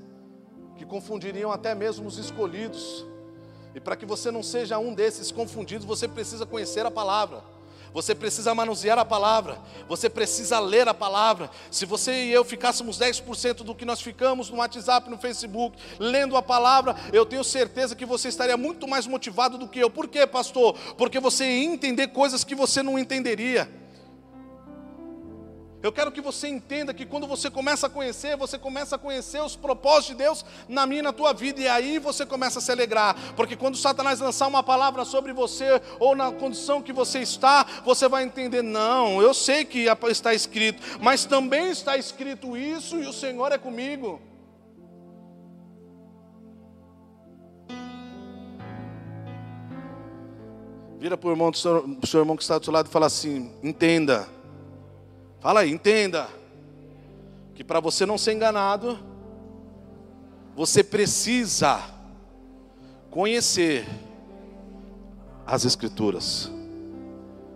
que 0.77 0.85
confundiriam 0.85 1.51
até 1.51 1.73
mesmo 1.73 2.07
os 2.07 2.17
escolhidos. 2.17 3.05
E 3.73 3.79
para 3.79 3.95
que 3.95 4.05
você 4.05 4.31
não 4.31 4.41
seja 4.41 4.77
um 4.77 4.93
desses 4.93 5.31
confundidos, 5.31 5.85
você 5.85 6.07
precisa 6.07 6.45
conhecer 6.45 6.85
a 6.85 6.91
palavra. 6.91 7.43
Você 7.97 8.13
precisa 8.13 8.53
manusear 8.53 8.99
a 8.99 9.03
palavra, 9.03 9.57
você 9.89 10.07
precisa 10.07 10.59
ler 10.59 10.87
a 10.87 10.93
palavra. 10.93 11.49
Se 11.71 11.83
você 11.83 12.25
e 12.25 12.31
eu 12.31 12.45
ficássemos 12.45 12.99
10% 12.99 13.63
do 13.63 13.73
que 13.73 13.85
nós 13.85 13.99
ficamos 13.99 14.51
no 14.51 14.57
WhatsApp, 14.57 15.09
no 15.09 15.17
Facebook, 15.17 15.75
lendo 15.97 16.37
a 16.37 16.43
palavra, 16.43 16.95
eu 17.11 17.25
tenho 17.25 17.43
certeza 17.43 17.95
que 17.95 18.05
você 18.05 18.27
estaria 18.27 18.55
muito 18.55 18.87
mais 18.87 19.07
motivado 19.07 19.57
do 19.57 19.67
que 19.67 19.79
eu. 19.79 19.89
Por 19.89 20.07
quê, 20.07 20.27
pastor? 20.27 20.77
Porque 20.95 21.19
você 21.19 21.43
ia 21.45 21.65
entender 21.65 22.09
coisas 22.09 22.43
que 22.43 22.53
você 22.53 22.83
não 22.83 22.99
entenderia. 22.99 23.67
Eu 25.81 25.91
quero 25.91 26.11
que 26.11 26.21
você 26.21 26.47
entenda 26.47 26.91
que 26.91 27.05
quando 27.05 27.27
você 27.27 27.51
começa 27.51 27.85
a 27.85 27.89
conhecer, 27.89 28.35
você 28.35 28.57
começa 28.57 28.95
a 28.95 28.99
conhecer 28.99 29.41
os 29.41 29.55
propósitos 29.55 30.07
de 30.07 30.15
Deus 30.15 30.45
na 30.67 30.87
minha 30.87 30.99
e 30.99 31.03
na 31.03 31.13
tua 31.13 31.33
vida, 31.33 31.61
e 31.61 31.67
aí 31.67 31.99
você 31.99 32.25
começa 32.25 32.57
a 32.57 32.61
se 32.61 32.71
alegrar, 32.71 33.15
porque 33.35 33.55
quando 33.55 33.77
Satanás 33.77 34.19
lançar 34.19 34.47
uma 34.47 34.63
palavra 34.63 35.05
sobre 35.05 35.33
você, 35.33 35.79
ou 35.99 36.15
na 36.15 36.31
condição 36.31 36.81
que 36.81 36.91
você 36.91 37.19
está, 37.19 37.63
você 37.85 38.07
vai 38.07 38.23
entender: 38.23 38.63
não, 38.63 39.21
eu 39.21 39.35
sei 39.35 39.63
que 39.65 39.85
está 40.07 40.33
escrito, 40.33 40.81
mas 40.99 41.25
também 41.25 41.69
está 41.69 41.95
escrito 41.95 42.57
isso, 42.57 42.97
e 42.97 43.05
o 43.05 43.13
Senhor 43.13 43.51
é 43.51 43.57
comigo. 43.59 44.19
Vira 50.97 51.15
para 51.15 51.27
o 51.27 51.31
irmão, 51.31 51.53
seu 51.53 52.19
irmão 52.19 52.35
que 52.35 52.41
está 52.41 52.57
do 52.57 52.65
seu 52.65 52.73
lado 52.73 52.87
e 52.87 52.91
fala 52.91 53.05
assim: 53.05 53.53
entenda 53.61 54.36
Fala 55.47 55.61
aí, 55.61 55.71
entenda. 55.71 56.27
Que 57.55 57.63
para 57.63 57.79
você 57.79 58.05
não 58.05 58.17
ser 58.17 58.33
enganado, 58.33 58.99
você 60.53 60.83
precisa 60.83 61.79
conhecer 63.09 63.87
as 65.45 65.63
Escrituras. 65.63 66.51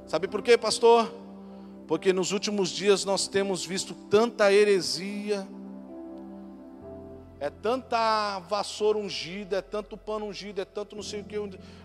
Sabe 0.07 0.29
por 0.29 0.41
quê, 0.41 0.57
pastor? 0.57 1.13
Porque 1.85 2.13
nos 2.13 2.31
últimos 2.31 2.69
dias 2.69 3.03
nós 3.03 3.27
temos 3.27 3.65
visto 3.65 3.93
tanta 4.09 4.53
heresia, 4.53 5.45
é 7.41 7.49
tanta 7.49 8.37
vassoura 8.47 8.99
ungida, 8.99 9.57
é 9.57 9.61
tanto 9.63 9.97
pano 9.97 10.27
ungido, 10.27 10.61
é 10.61 10.65
tanto 10.65 10.95
não 10.95 11.01
sei 11.01 11.21
o 11.21 11.23
que, 11.23 11.35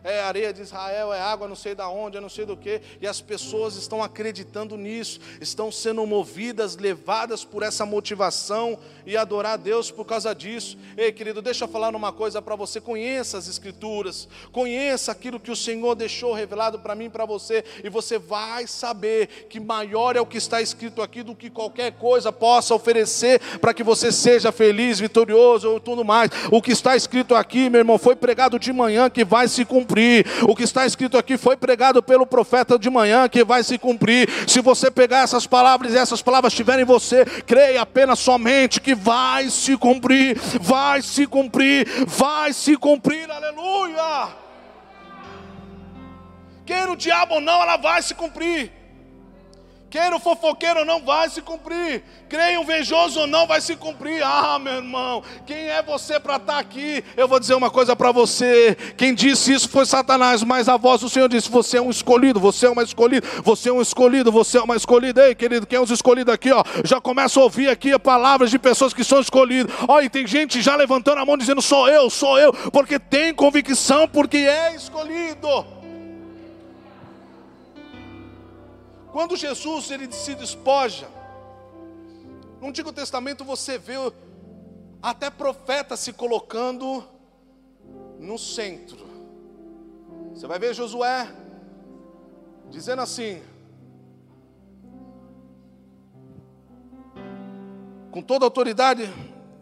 é 0.04 0.20
areia 0.20 0.52
de 0.52 0.60
Israel, 0.60 1.14
é 1.14 1.18
água 1.18 1.48
não 1.48 1.56
sei 1.56 1.74
da 1.74 1.88
onde, 1.88 2.18
é 2.18 2.20
não 2.20 2.28
sei 2.28 2.44
do 2.44 2.58
que, 2.58 2.82
e 3.00 3.06
as 3.06 3.22
pessoas 3.22 3.74
estão 3.74 4.02
acreditando 4.02 4.76
nisso, 4.76 5.18
estão 5.40 5.72
sendo 5.72 6.06
movidas, 6.06 6.76
levadas 6.76 7.42
por 7.42 7.62
essa 7.62 7.86
motivação 7.86 8.78
e 9.06 9.16
adorar 9.16 9.54
a 9.54 9.56
Deus 9.56 9.90
por 9.90 10.04
causa 10.04 10.34
disso. 10.34 10.76
Ei, 10.94 11.10
querido, 11.10 11.40
deixa 11.40 11.64
eu 11.64 11.68
falar 11.68 11.96
uma 11.96 12.12
coisa 12.12 12.42
para 12.42 12.54
você: 12.54 12.78
conheça 12.78 13.38
as 13.38 13.48
Escrituras, 13.48 14.28
conheça 14.52 15.10
aquilo 15.10 15.40
que 15.40 15.50
o 15.50 15.56
Senhor 15.56 15.94
deixou 15.94 16.34
revelado 16.34 16.80
para 16.80 16.94
mim 16.94 17.06
e 17.06 17.10
para 17.10 17.24
você, 17.24 17.64
e 17.82 17.88
você 17.88 18.18
vai 18.18 18.66
saber 18.66 19.46
que 19.48 19.58
maior 19.58 20.16
é 20.16 20.20
o 20.20 20.26
que 20.26 20.36
está 20.36 20.60
escrito 20.60 21.00
aqui 21.00 21.22
do 21.22 21.34
que 21.34 21.48
qualquer 21.48 21.92
coisa 21.92 22.30
possa 22.30 22.74
oferecer 22.74 23.40
para 23.58 23.72
que 23.72 23.82
você 23.82 24.12
seja 24.12 24.52
feliz, 24.52 25.00
vitorioso 25.00 25.45
ou 25.46 25.80
tudo 25.80 26.04
mais. 26.04 26.30
O 26.50 26.60
que 26.60 26.72
está 26.72 26.96
escrito 26.96 27.34
aqui, 27.34 27.70
meu 27.70 27.80
irmão, 27.80 27.98
foi 27.98 28.16
pregado 28.16 28.58
de 28.58 28.72
manhã 28.72 29.08
que 29.08 29.24
vai 29.24 29.48
se 29.48 29.64
cumprir. 29.64 30.26
O 30.42 30.54
que 30.54 30.62
está 30.62 30.86
escrito 30.86 31.16
aqui 31.16 31.36
foi 31.36 31.56
pregado 31.56 32.02
pelo 32.02 32.26
profeta 32.26 32.78
de 32.78 32.90
manhã 32.90 33.28
que 33.28 33.44
vai 33.44 33.62
se 33.62 33.78
cumprir. 33.78 34.28
Se 34.46 34.60
você 34.60 34.90
pegar 34.90 35.20
essas 35.20 35.46
palavras 35.46 35.94
e 35.94 35.98
essas 35.98 36.22
palavras 36.22 36.52
estiverem 36.52 36.82
em 36.82 36.86
você, 36.86 37.24
creia 37.46 37.82
apenas 37.82 38.18
somente 38.18 38.80
que 38.80 38.94
vai 38.94 39.48
se 39.50 39.76
cumprir, 39.76 40.38
vai 40.60 41.02
se 41.02 41.26
cumprir, 41.26 41.86
vai 42.06 42.52
se 42.52 42.76
cumprir. 42.76 43.30
Aleluia! 43.30 44.28
Queira 46.64 46.90
o 46.90 46.96
diabo 46.96 47.34
ou 47.34 47.40
não, 47.40 47.62
ela 47.62 47.76
vai 47.76 48.02
se 48.02 48.14
cumprir. 48.14 48.75
Queira 49.88 50.16
o 50.16 50.20
fofoqueiro 50.20 50.80
ou 50.80 50.84
não, 50.84 51.00
vai 51.00 51.30
se 51.30 51.40
cumprir. 51.40 52.02
Creia 52.28 52.58
o 52.58 52.64
invejoso 52.64 53.20
ou 53.20 53.26
não, 53.26 53.46
vai 53.46 53.60
se 53.60 53.76
cumprir. 53.76 54.20
Ah, 54.20 54.58
meu 54.58 54.74
irmão, 54.74 55.22
quem 55.46 55.56
é 55.56 55.80
você 55.80 56.18
para 56.18 56.36
estar 56.36 56.54
tá 56.54 56.58
aqui? 56.58 57.04
Eu 57.16 57.28
vou 57.28 57.38
dizer 57.38 57.54
uma 57.54 57.70
coisa 57.70 57.94
para 57.94 58.10
você. 58.10 58.76
Quem 58.96 59.14
disse 59.14 59.52
isso 59.52 59.68
foi 59.68 59.86
Satanás, 59.86 60.42
mas 60.42 60.68
a 60.68 60.76
voz 60.76 61.02
do 61.02 61.08
Senhor 61.08 61.28
disse: 61.28 61.48
Você 61.48 61.78
é 61.78 61.80
um 61.80 61.88
escolhido, 61.90 62.40
você 62.40 62.66
é 62.66 62.70
uma 62.70 62.82
escolhida, 62.82 63.24
você 63.44 63.68
é 63.68 63.72
um 63.72 63.80
escolhido, 63.80 64.32
você 64.32 64.58
é 64.58 64.62
uma 64.62 64.74
escolhida. 64.74 65.28
Ei, 65.28 65.36
querido, 65.36 65.66
quem 65.66 65.78
é 65.78 65.80
os 65.80 65.90
escolhidos 65.90 66.34
aqui, 66.34 66.50
ó? 66.50 66.64
Já 66.84 67.00
começa 67.00 67.38
a 67.38 67.44
ouvir 67.44 67.68
aqui 67.68 67.96
palavras 67.96 68.50
de 68.50 68.58
pessoas 68.58 68.92
que 68.92 69.04
são 69.04 69.20
escolhidas. 69.20 69.72
Ó, 69.86 70.00
e 70.00 70.10
tem 70.10 70.26
gente 70.26 70.60
já 70.60 70.74
levantando 70.74 71.20
a 71.20 71.24
mão 71.24 71.36
dizendo: 71.36 71.62
Sou 71.62 71.88
eu, 71.88 72.10
sou 72.10 72.36
eu, 72.40 72.52
porque 72.72 72.98
tem 72.98 73.32
convicção, 73.32 74.08
porque 74.08 74.38
é 74.38 74.74
escolhido. 74.74 75.76
Quando 79.16 79.34
Jesus 79.34 79.90
ele 79.90 80.12
se 80.12 80.34
despoja, 80.34 81.08
no 82.60 82.68
Antigo 82.68 82.92
Testamento 82.92 83.46
você 83.46 83.78
vê 83.78 83.94
até 85.00 85.30
profeta 85.30 85.96
se 85.96 86.12
colocando 86.12 87.02
no 88.20 88.36
centro. 88.36 89.06
Você 90.34 90.46
vai 90.46 90.58
ver 90.58 90.74
Josué 90.74 91.34
dizendo 92.68 93.00
assim: 93.00 93.42
com 98.10 98.20
toda 98.20 98.44
autoridade, 98.44 99.10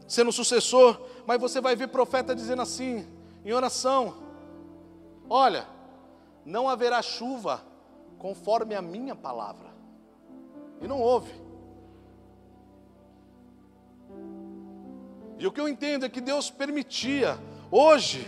sendo 0.09 0.33
sucessor, 0.33 1.01
mas 1.25 1.41
você 1.41 1.61
vai 1.61 1.77
ver 1.77 1.87
profeta 1.87 2.35
dizendo 2.35 2.63
assim, 2.63 3.07
em 3.45 3.53
oração: 3.53 4.17
Olha, 5.31 5.65
não 6.45 6.69
haverá 6.69 7.01
chuva 7.01 7.73
conforme 8.25 8.75
a 8.75 8.81
minha 8.81 9.15
palavra. 9.15 9.69
E 10.81 10.89
não 10.89 10.99
houve. 10.99 11.31
E 15.39 15.47
o 15.47 15.53
que 15.53 15.61
eu 15.61 15.69
entendo 15.69 16.07
é 16.07 16.09
que 16.09 16.23
Deus 16.23 16.51
permitia. 16.51 17.39
Hoje, 17.71 18.27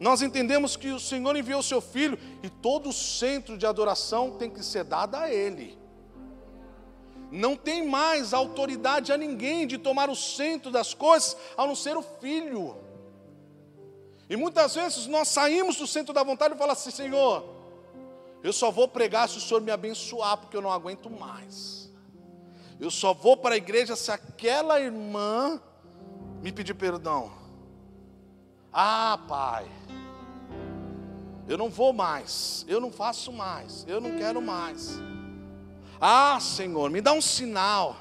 nós 0.00 0.22
entendemos 0.22 0.74
que 0.74 0.88
o 0.88 0.98
Senhor 0.98 1.36
enviou 1.36 1.60
o 1.60 1.62
seu 1.62 1.82
filho 1.82 2.18
e 2.42 2.48
todo 2.48 2.88
o 2.88 2.94
centro 2.94 3.58
de 3.58 3.66
adoração 3.66 4.38
tem 4.38 4.48
que 4.48 4.64
ser 4.64 4.84
dado 4.84 5.16
a 5.16 5.30
Ele. 5.30 5.78
Não 7.30 7.54
tem 7.54 7.86
mais 7.86 8.32
autoridade 8.32 9.12
a 9.12 9.18
ninguém 9.18 9.66
de 9.66 9.76
tomar 9.76 10.08
o 10.08 10.16
centro 10.16 10.70
das 10.70 10.94
coisas, 10.94 11.36
a 11.58 11.66
não 11.66 11.74
ser 11.74 11.94
o 11.94 12.02
filho. 12.02 12.74
E 14.30 14.34
muitas 14.34 14.74
vezes 14.74 15.06
nós 15.06 15.28
saímos 15.28 15.76
do 15.76 15.86
centro 15.86 16.14
da 16.14 16.22
vontade 16.22 16.54
e 16.54 16.56
falamos 16.56 16.80
assim: 16.80 16.90
Senhor, 16.90 17.55
eu 18.42 18.52
só 18.52 18.70
vou 18.70 18.86
pregar 18.86 19.28
se 19.28 19.38
o 19.38 19.40
Senhor 19.40 19.60
me 19.60 19.70
abençoar, 19.70 20.36
porque 20.36 20.56
eu 20.56 20.62
não 20.62 20.70
aguento 20.70 21.10
mais. 21.10 21.90
Eu 22.78 22.90
só 22.90 23.14
vou 23.14 23.36
para 23.36 23.54
a 23.54 23.58
igreja 23.58 23.96
se 23.96 24.10
aquela 24.10 24.80
irmã 24.80 25.60
me 26.42 26.52
pedir 26.52 26.74
perdão. 26.74 27.32
Ah, 28.72 29.18
Pai, 29.26 29.66
eu 31.48 31.56
não 31.56 31.70
vou 31.70 31.92
mais, 31.92 32.64
eu 32.68 32.80
não 32.80 32.90
faço 32.90 33.32
mais, 33.32 33.84
eu 33.88 34.00
não 34.00 34.16
quero 34.18 34.42
mais. 34.42 34.98
Ah, 36.00 36.38
Senhor, 36.40 36.90
me 36.90 37.00
dá 37.00 37.12
um 37.12 37.22
sinal. 37.22 37.96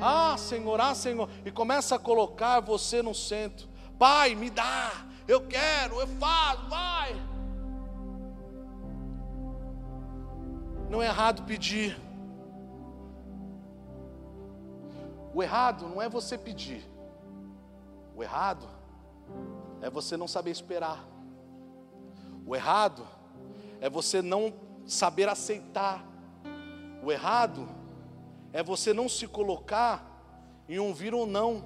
Ah, 0.00 0.36
Senhor, 0.36 0.80
ah, 0.80 0.94
Senhor, 0.94 1.28
e 1.44 1.50
começa 1.50 1.94
a 1.94 1.98
colocar 1.98 2.60
você 2.60 3.00
no 3.00 3.14
centro. 3.14 3.68
Pai, 3.98 4.34
me 4.34 4.50
dá, 4.50 4.92
eu 5.26 5.46
quero, 5.46 6.00
eu 6.00 6.06
faço, 6.06 6.68
vai. 6.68 7.16
Não 10.88 11.02
é 11.02 11.06
errado 11.06 11.42
pedir. 11.42 11.96
O 15.34 15.42
errado 15.42 15.88
não 15.88 16.00
é 16.00 16.08
você 16.08 16.38
pedir. 16.38 16.82
O 18.14 18.22
errado 18.22 18.66
é 19.82 19.90
você 19.90 20.16
não 20.16 20.26
saber 20.26 20.50
esperar. 20.50 21.04
O 22.46 22.54
errado 22.54 23.06
é 23.80 23.90
você 23.90 24.22
não 24.22 24.54
saber 24.86 25.28
aceitar. 25.28 26.04
O 27.02 27.12
errado 27.12 27.68
é 28.52 28.62
você 28.62 28.94
não 28.94 29.08
se 29.08 29.26
colocar 29.26 30.04
em 30.68 30.78
um 30.78 30.94
vir 30.94 31.12
ou 31.12 31.26
não. 31.26 31.64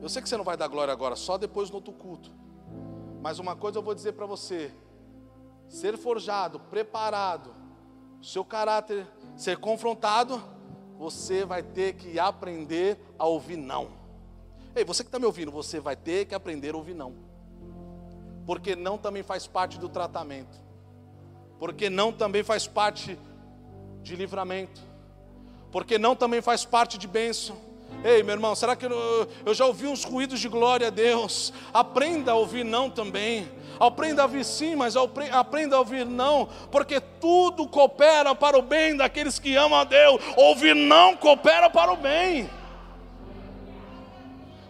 Eu 0.00 0.08
sei 0.08 0.22
que 0.22 0.28
você 0.28 0.36
não 0.36 0.44
vai 0.44 0.56
dar 0.56 0.68
glória 0.68 0.92
agora, 0.92 1.14
só 1.14 1.36
depois 1.36 1.68
no 1.70 1.76
outro 1.76 1.92
culto. 1.92 2.32
Mas 3.20 3.38
uma 3.38 3.54
coisa 3.54 3.78
eu 3.78 3.82
vou 3.82 3.94
dizer 3.94 4.12
para 4.12 4.26
você: 4.26 4.72
ser 5.72 5.96
forjado, 5.96 6.60
preparado, 6.60 7.54
seu 8.22 8.44
caráter 8.44 9.06
ser 9.34 9.56
confrontado, 9.56 10.40
você 10.98 11.46
vai 11.46 11.62
ter 11.62 11.94
que 11.94 12.18
aprender 12.18 12.98
a 13.18 13.26
ouvir 13.26 13.56
não. 13.56 13.88
Ei, 14.76 14.84
você 14.84 15.02
que 15.02 15.08
está 15.08 15.18
me 15.18 15.24
ouvindo, 15.24 15.50
você 15.50 15.80
vai 15.80 15.96
ter 15.96 16.26
que 16.26 16.34
aprender 16.34 16.74
a 16.74 16.76
ouvir 16.76 16.94
não. 16.94 17.14
Porque 18.46 18.76
não 18.76 18.98
também 18.98 19.22
faz 19.22 19.46
parte 19.46 19.78
do 19.78 19.88
tratamento. 19.88 20.60
Porque 21.58 21.88
não 21.88 22.12
também 22.12 22.42
faz 22.42 22.66
parte 22.66 23.18
de 24.02 24.14
livramento. 24.14 24.82
Porque 25.70 25.98
não 25.98 26.14
também 26.14 26.42
faz 26.42 26.66
parte 26.66 26.98
de 26.98 27.08
bênção. 27.08 27.56
Ei, 28.04 28.22
meu 28.22 28.34
irmão, 28.34 28.54
será 28.54 28.74
que 28.74 28.84
eu, 28.84 29.28
eu 29.46 29.54
já 29.54 29.64
ouvi 29.64 29.86
uns 29.86 30.02
ruídos 30.02 30.40
de 30.40 30.48
glória 30.48 30.88
a 30.88 30.90
Deus? 30.90 31.52
Aprenda 31.72 32.32
a 32.32 32.34
ouvir 32.34 32.64
não 32.64 32.90
também. 32.90 33.48
Aprenda 33.78 34.22
a 34.22 34.24
ouvir 34.24 34.44
sim, 34.44 34.76
mas 34.76 34.94
aprenda 34.96 35.76
a 35.76 35.78
ouvir 35.78 36.04
não, 36.06 36.48
porque 36.70 37.00
tudo 37.00 37.66
coopera 37.66 38.34
para 38.34 38.56
o 38.58 38.62
bem 38.62 38.96
daqueles 38.96 39.38
que 39.38 39.56
amam 39.56 39.78
a 39.78 39.84
Deus. 39.84 40.20
Ouvir 40.36 40.74
não 40.74 41.16
coopera 41.16 41.68
para 41.70 41.92
o 41.92 41.96
bem. 41.96 42.48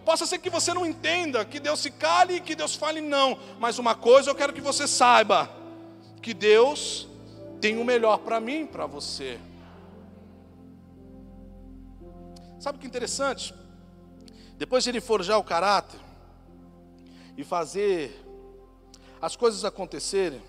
Possa 0.05 0.25
ser 0.25 0.39
que 0.39 0.49
você 0.49 0.73
não 0.73 0.85
entenda, 0.85 1.45
que 1.45 1.59
Deus 1.59 1.79
se 1.79 1.91
cale 1.91 2.35
e 2.35 2.39
que 2.39 2.55
Deus 2.55 2.75
fale 2.75 3.01
não, 3.01 3.37
mas 3.59 3.79
uma 3.79 3.95
coisa 3.95 4.29
eu 4.29 4.35
quero 4.35 4.51
que 4.51 4.61
você 4.61 4.87
saiba: 4.87 5.49
que 6.21 6.33
Deus 6.33 7.07
tem 7.61 7.79
o 7.79 7.85
melhor 7.85 8.17
para 8.19 8.39
mim, 8.39 8.65
para 8.65 8.85
você. 8.85 9.39
Sabe 12.63 12.77
o 12.77 12.79
que 12.79 12.87
é 12.87 12.89
interessante? 12.89 13.53
Depois 14.57 14.85
de 14.85 14.89
ele 14.89 15.01
forjar 15.01 15.37
o 15.37 15.43
caráter 15.43 15.99
e 17.35 17.43
fazer 17.43 18.17
as 19.21 19.35
coisas 19.35 19.65
acontecerem, 19.65 20.41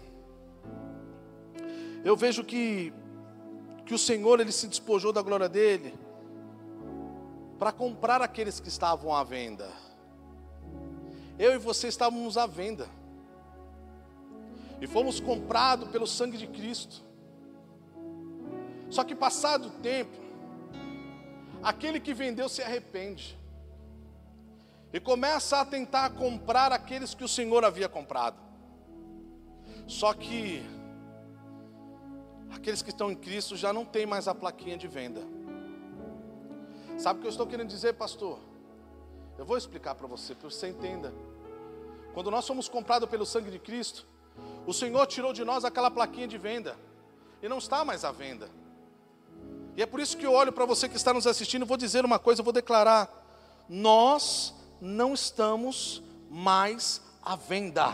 eu 2.05 2.16
vejo 2.16 2.44
que, 2.44 2.92
que 3.85 3.92
o 3.92 3.98
Senhor 3.98 4.38
ele 4.38 4.53
se 4.53 4.68
despojou 4.68 5.12
da 5.12 5.22
glória 5.22 5.48
dele 5.48 5.92
para 7.59 7.72
comprar 7.72 8.22
aqueles 8.22 8.61
que 8.61 8.68
estavam 8.68 9.12
à 9.12 9.24
venda. 9.24 9.68
Eu 11.37 11.53
e 11.53 11.59
você 11.59 11.88
estávamos 11.88 12.38
à 12.38 12.46
venda. 12.46 12.88
E 14.81 14.87
fomos 14.87 15.18
comprados 15.18 15.88
pelo 15.88 16.07
sangue 16.07 16.38
de 16.38 16.46
Cristo. 16.46 17.03
Só 18.88 19.03
que 19.03 19.16
passado 19.16 19.66
o 19.66 19.70
tempo, 19.83 20.23
aquele 21.64 21.98
que 21.98 22.12
vendeu 22.12 22.48
se 22.48 22.62
arrepende. 22.62 23.38
E 24.92 25.00
começa 25.00 25.61
a 25.61 25.64
tentar 25.64 26.11
comprar 26.11 26.70
aqueles 26.70 27.14
que 27.14 27.24
o 27.24 27.29
Senhor 27.29 27.64
havia 27.64 27.88
comprado. 27.88 28.37
Só 29.88 30.14
que 30.14 30.62
aqueles 32.53 32.81
que 32.81 32.90
estão 32.90 33.11
em 33.11 33.16
Cristo 33.16 33.57
já 33.57 33.72
não 33.72 33.85
tem 33.85 34.07
mais 34.07 34.29
a 34.29 34.35
plaquinha 34.35 34.77
de 34.77 34.87
venda. 34.87 35.22
Sabe 36.96 37.18
o 37.18 37.22
que 37.22 37.27
eu 37.27 37.31
estou 37.31 37.46
querendo 37.46 37.68
dizer, 37.68 37.94
pastor? 37.94 38.38
Eu 39.37 39.44
vou 39.44 39.57
explicar 39.57 39.96
para 39.96 40.07
você, 40.07 40.33
para 40.33 40.48
você 40.48 40.68
entenda. 40.68 41.12
Quando 42.12 42.31
nós 42.31 42.46
fomos 42.46 42.68
comprados 42.68 43.09
pelo 43.09 43.27
sangue 43.27 43.50
de 43.50 43.59
Cristo, 43.59 44.07
o 44.64 44.72
Senhor 44.72 45.05
tirou 45.07 45.33
de 45.33 45.44
nós 45.44 45.64
aquela 45.64 45.90
plaquinha 45.90 46.29
de 46.29 46.38
venda 46.38 46.79
e 47.42 47.48
não 47.48 47.59
está 47.59 47.85
mais 47.85 48.05
à 48.05 48.12
venda. 48.12 48.48
E 49.76 49.82
é 49.82 49.87
por 49.87 50.00
isso 50.00 50.16
que 50.16 50.26
eu 50.26 50.32
olho 50.32 50.52
para 50.52 50.64
você 50.64 50.88
que 50.88 50.96
está 50.96 51.12
nos 51.12 51.26
assistindo 51.26 51.66
vou 51.66 51.76
dizer 51.76 52.04
uma 52.04 52.18
coisa, 52.18 52.42
vou 52.42 52.52
declarar: 52.52 53.08
nós 53.68 54.54
não 54.80 55.14
estamos 55.14 56.02
mais 56.30 57.00
à 57.24 57.37
venda. 57.37 57.92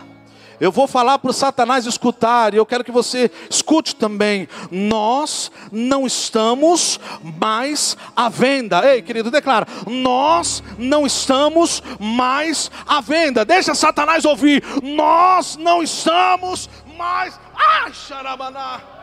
Eu 0.61 0.71
vou 0.71 0.87
falar 0.87 1.19
para 1.19 1.31
o 1.31 1.33
Satanás 1.33 1.87
escutar, 1.87 2.53
e 2.53 2.59
eu 2.59 2.67
quero 2.67 2.85
que 2.85 2.93
você 2.93 3.31
escute 3.49 3.97
também. 3.97 4.47
Nós 4.71 5.51
não 5.73 6.07
estamos 6.07 7.01
mais 7.39 7.97
à 8.15 8.29
venda. 8.29 8.85
Ei, 8.87 9.01
querido, 9.01 9.31
declara: 9.31 9.67
Nós 9.87 10.63
não 10.77 11.07
estamos 11.07 11.83
mais 11.99 12.71
à 12.87 13.01
venda. 13.01 13.43
Deixa 13.43 13.75
Satanás 13.75 14.27
ouvir. 14.27 14.63
Nós 14.83 15.57
não 15.57 15.83
estamos 15.83 16.69
mais. 16.95 17.41
Ai, 17.55 17.95
xarabaná. 17.95 19.00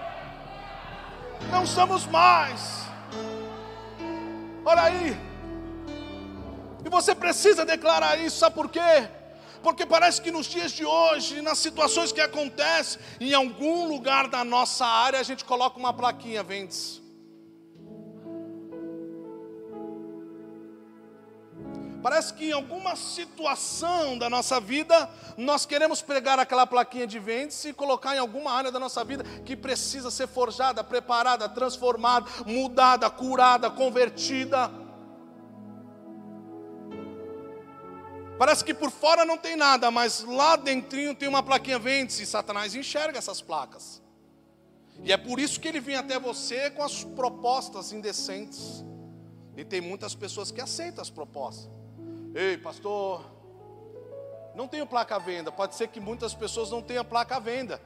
Não 1.51 1.63
estamos 1.63 2.05
mais. 2.05 2.83
Olha 4.65 4.81
aí. 4.81 5.17
E 6.85 6.89
você 6.89 7.15
precisa 7.15 7.65
declarar 7.65 8.19
isso, 8.19 8.37
sabe 8.37 8.55
por 8.55 8.69
quê? 8.69 9.09
Porque 9.63 9.85
parece 9.85 10.21
que 10.21 10.31
nos 10.31 10.45
dias 10.45 10.71
de 10.71 10.85
hoje, 10.85 11.41
nas 11.41 11.57
situações 11.57 12.11
que 12.11 12.21
acontecem, 12.21 13.01
em 13.19 13.33
algum 13.33 13.87
lugar 13.87 14.27
da 14.27 14.43
nossa 14.43 14.85
área 14.85 15.19
a 15.19 15.23
gente 15.23 15.43
coloca 15.43 15.77
uma 15.79 15.93
plaquinha, 15.93 16.43
vende-se. 16.43 17.06
Parece 22.07 22.33
que 22.33 22.45
em 22.45 22.53
alguma 22.53 22.95
situação 22.95 24.17
da 24.17 24.29
nossa 24.29 24.61
vida, 24.61 25.09
nós 25.35 25.65
queremos 25.65 26.01
pregar 26.01 26.39
aquela 26.39 26.65
plaquinha 26.65 27.05
de 27.05 27.19
vende-se 27.19 27.67
e 27.67 27.73
colocar 27.73 28.15
em 28.15 28.17
alguma 28.17 28.49
área 28.49 28.71
da 28.71 28.79
nossa 28.79 29.03
vida 29.03 29.25
que 29.41 29.57
precisa 29.57 30.09
ser 30.09 30.25
forjada, 30.25 30.81
preparada, 30.85 31.49
transformada, 31.49 32.25
mudada, 32.45 33.09
curada, 33.09 33.69
convertida. 33.69 34.71
Parece 38.39 38.63
que 38.63 38.73
por 38.73 38.89
fora 38.89 39.25
não 39.25 39.37
tem 39.37 39.57
nada, 39.57 39.91
mas 39.91 40.23
lá 40.23 40.55
dentro 40.55 41.13
tem 41.13 41.27
uma 41.27 41.43
plaquinha 41.43 41.77
vende-se. 41.77 42.25
Satanás 42.25 42.73
enxerga 42.73 43.17
essas 43.17 43.41
placas. 43.41 44.01
E 45.03 45.11
é 45.11 45.17
por 45.17 45.41
isso 45.41 45.59
que 45.59 45.67
ele 45.67 45.81
vem 45.81 45.97
até 45.97 46.17
você 46.17 46.69
com 46.69 46.83
as 46.83 47.03
propostas 47.03 47.91
indecentes. 47.91 48.81
E 49.57 49.65
tem 49.65 49.81
muitas 49.81 50.15
pessoas 50.15 50.51
que 50.51 50.61
aceitam 50.61 51.01
as 51.01 51.09
propostas. 51.09 51.75
Ei, 52.37 52.55
pastor, 52.55 53.25
não 54.53 54.67
tenho 54.67 54.85
placa 54.85 55.17
venda. 55.17 55.51
Pode 55.51 55.73
ser 55.73 55.87
que 55.87 55.99
muitas 55.99 56.35
pessoas 56.35 56.69
não 56.69 56.83
tenham 56.83 57.03
placa 57.03 57.39
venda. 57.39 57.81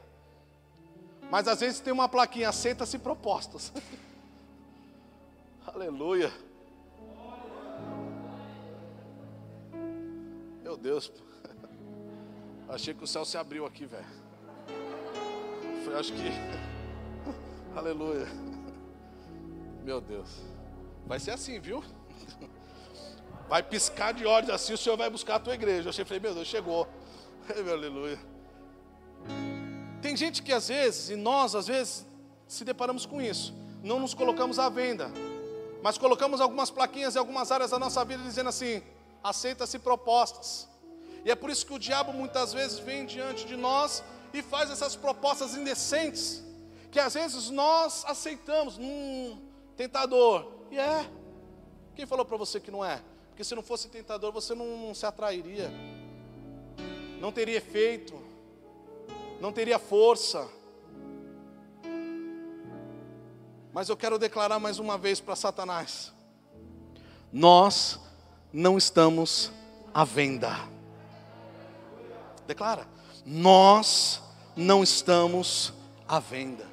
Mas 1.30 1.48
às 1.48 1.60
vezes 1.60 1.80
tem 1.80 1.90
uma 1.90 2.06
plaquinha, 2.06 2.50
aceita-se 2.50 2.98
propostas. 2.98 3.72
Aleluia. 5.66 6.30
Meu 10.62 10.76
Deus. 10.76 11.10
Achei 12.68 12.92
que 12.92 13.04
o 13.04 13.06
céu 13.06 13.24
se 13.24 13.38
abriu 13.38 13.64
aqui, 13.64 13.86
velho. 13.86 14.04
Foi, 15.82 15.98
acho 15.98 16.12
que. 16.12 16.28
Aleluia. 17.74 18.26
Meu 19.82 19.98
Deus. 19.98 20.42
Vai 21.06 21.18
ser 21.18 21.30
assim, 21.30 21.58
viu? 21.58 21.82
Vai 23.52 23.62
piscar 23.62 24.14
de 24.14 24.24
olhos 24.24 24.48
assim, 24.48 24.72
o 24.72 24.78
Senhor 24.78 24.96
vai 24.96 25.10
buscar 25.10 25.34
a 25.34 25.38
tua 25.38 25.52
igreja. 25.52 25.90
Eu 25.90 26.06
falei, 26.06 26.20
meu 26.20 26.34
Deus, 26.34 26.48
chegou. 26.48 26.88
Aleluia. 27.70 28.18
Tem 30.00 30.16
gente 30.16 30.42
que 30.42 30.54
às 30.54 30.68
vezes, 30.68 31.10
e 31.10 31.16
nós 31.16 31.54
às 31.54 31.66
vezes, 31.66 32.06
se 32.48 32.64
deparamos 32.64 33.04
com 33.04 33.20
isso. 33.20 33.52
Não 33.82 34.00
nos 34.00 34.14
colocamos 34.14 34.58
à 34.58 34.70
venda, 34.70 35.12
mas 35.82 35.98
colocamos 35.98 36.40
algumas 36.40 36.70
plaquinhas 36.70 37.14
em 37.14 37.18
algumas 37.18 37.52
áreas 37.52 37.72
da 37.72 37.78
nossa 37.78 38.02
vida 38.06 38.22
dizendo 38.22 38.48
assim: 38.48 38.82
aceita-se 39.22 39.78
propostas. 39.78 40.66
E 41.22 41.30
é 41.30 41.34
por 41.34 41.50
isso 41.50 41.66
que 41.66 41.74
o 41.74 41.78
diabo 41.78 42.10
muitas 42.10 42.54
vezes 42.54 42.78
vem 42.78 43.04
diante 43.04 43.44
de 43.44 43.54
nós 43.54 44.02
e 44.32 44.40
faz 44.40 44.70
essas 44.70 44.96
propostas 44.96 45.54
indecentes, 45.54 46.42
que 46.90 46.98
às 46.98 47.12
vezes 47.12 47.50
nós 47.50 48.02
aceitamos, 48.06 48.78
hum, 48.78 49.38
tentador. 49.76 50.50
E 50.70 50.78
é. 50.78 51.06
Quem 51.94 52.06
falou 52.06 52.24
para 52.24 52.38
você 52.38 52.58
que 52.58 52.70
não 52.70 52.82
é? 52.82 53.11
Porque 53.32 53.44
se 53.44 53.54
não 53.54 53.62
fosse 53.62 53.88
tentador, 53.88 54.30
você 54.30 54.54
não, 54.54 54.66
não 54.88 54.94
se 54.94 55.06
atrairia, 55.06 55.72
não 57.18 57.32
teria 57.32 57.56
efeito, 57.56 58.12
não 59.40 59.50
teria 59.50 59.78
força. 59.78 60.46
Mas 63.72 63.88
eu 63.88 63.96
quero 63.96 64.18
declarar 64.18 64.58
mais 64.58 64.78
uma 64.78 64.98
vez 64.98 65.18
para 65.18 65.34
Satanás: 65.34 66.12
nós 67.32 67.98
não 68.52 68.76
estamos 68.76 69.50
à 69.94 70.04
venda. 70.04 70.68
Declara. 72.46 72.86
Nós 73.24 74.20
não 74.54 74.82
estamos 74.82 75.72
à 76.06 76.20
venda. 76.20 76.66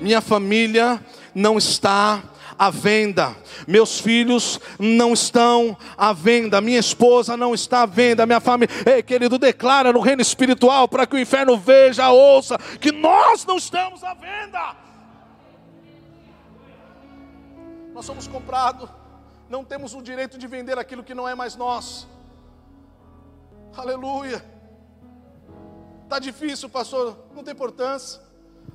Minha 0.00 0.20
família 0.20 1.04
não 1.34 1.58
está 1.58 2.22
à 2.58 2.70
venda. 2.70 3.36
Meus 3.66 4.00
filhos 4.00 4.58
não 4.78 5.12
estão 5.12 5.76
à 5.96 6.12
venda. 6.12 6.60
Minha 6.60 6.80
esposa 6.80 7.36
não 7.36 7.54
está 7.54 7.82
à 7.82 7.86
venda. 7.86 8.26
Minha 8.26 8.40
família. 8.40 8.74
Ei, 8.86 9.02
querido, 9.02 9.38
declara 9.38 9.92
no 9.92 10.00
reino 10.00 10.22
espiritual 10.22 10.88
para 10.88 11.06
que 11.06 11.16
o 11.16 11.18
inferno 11.18 11.56
veja, 11.56 12.10
ouça 12.10 12.58
que 12.80 12.90
nós 12.90 13.44
não 13.44 13.56
estamos 13.56 14.02
à 14.02 14.14
venda. 14.14 14.76
Nós 17.94 18.04
somos 18.04 18.26
comprados 18.26 18.88
não 19.48 19.64
temos 19.64 19.94
o 19.94 20.02
direito 20.02 20.36
de 20.36 20.46
vender 20.46 20.78
aquilo 20.78 21.02
que 21.02 21.14
não 21.14 21.26
é 21.26 21.34
mais 21.34 21.56
nosso. 21.56 22.06
Aleluia. 23.74 24.44
Está 26.04 26.18
difícil, 26.18 26.68
pastor, 26.68 27.16
não 27.34 27.42
tem 27.42 27.54
importância. 27.54 28.20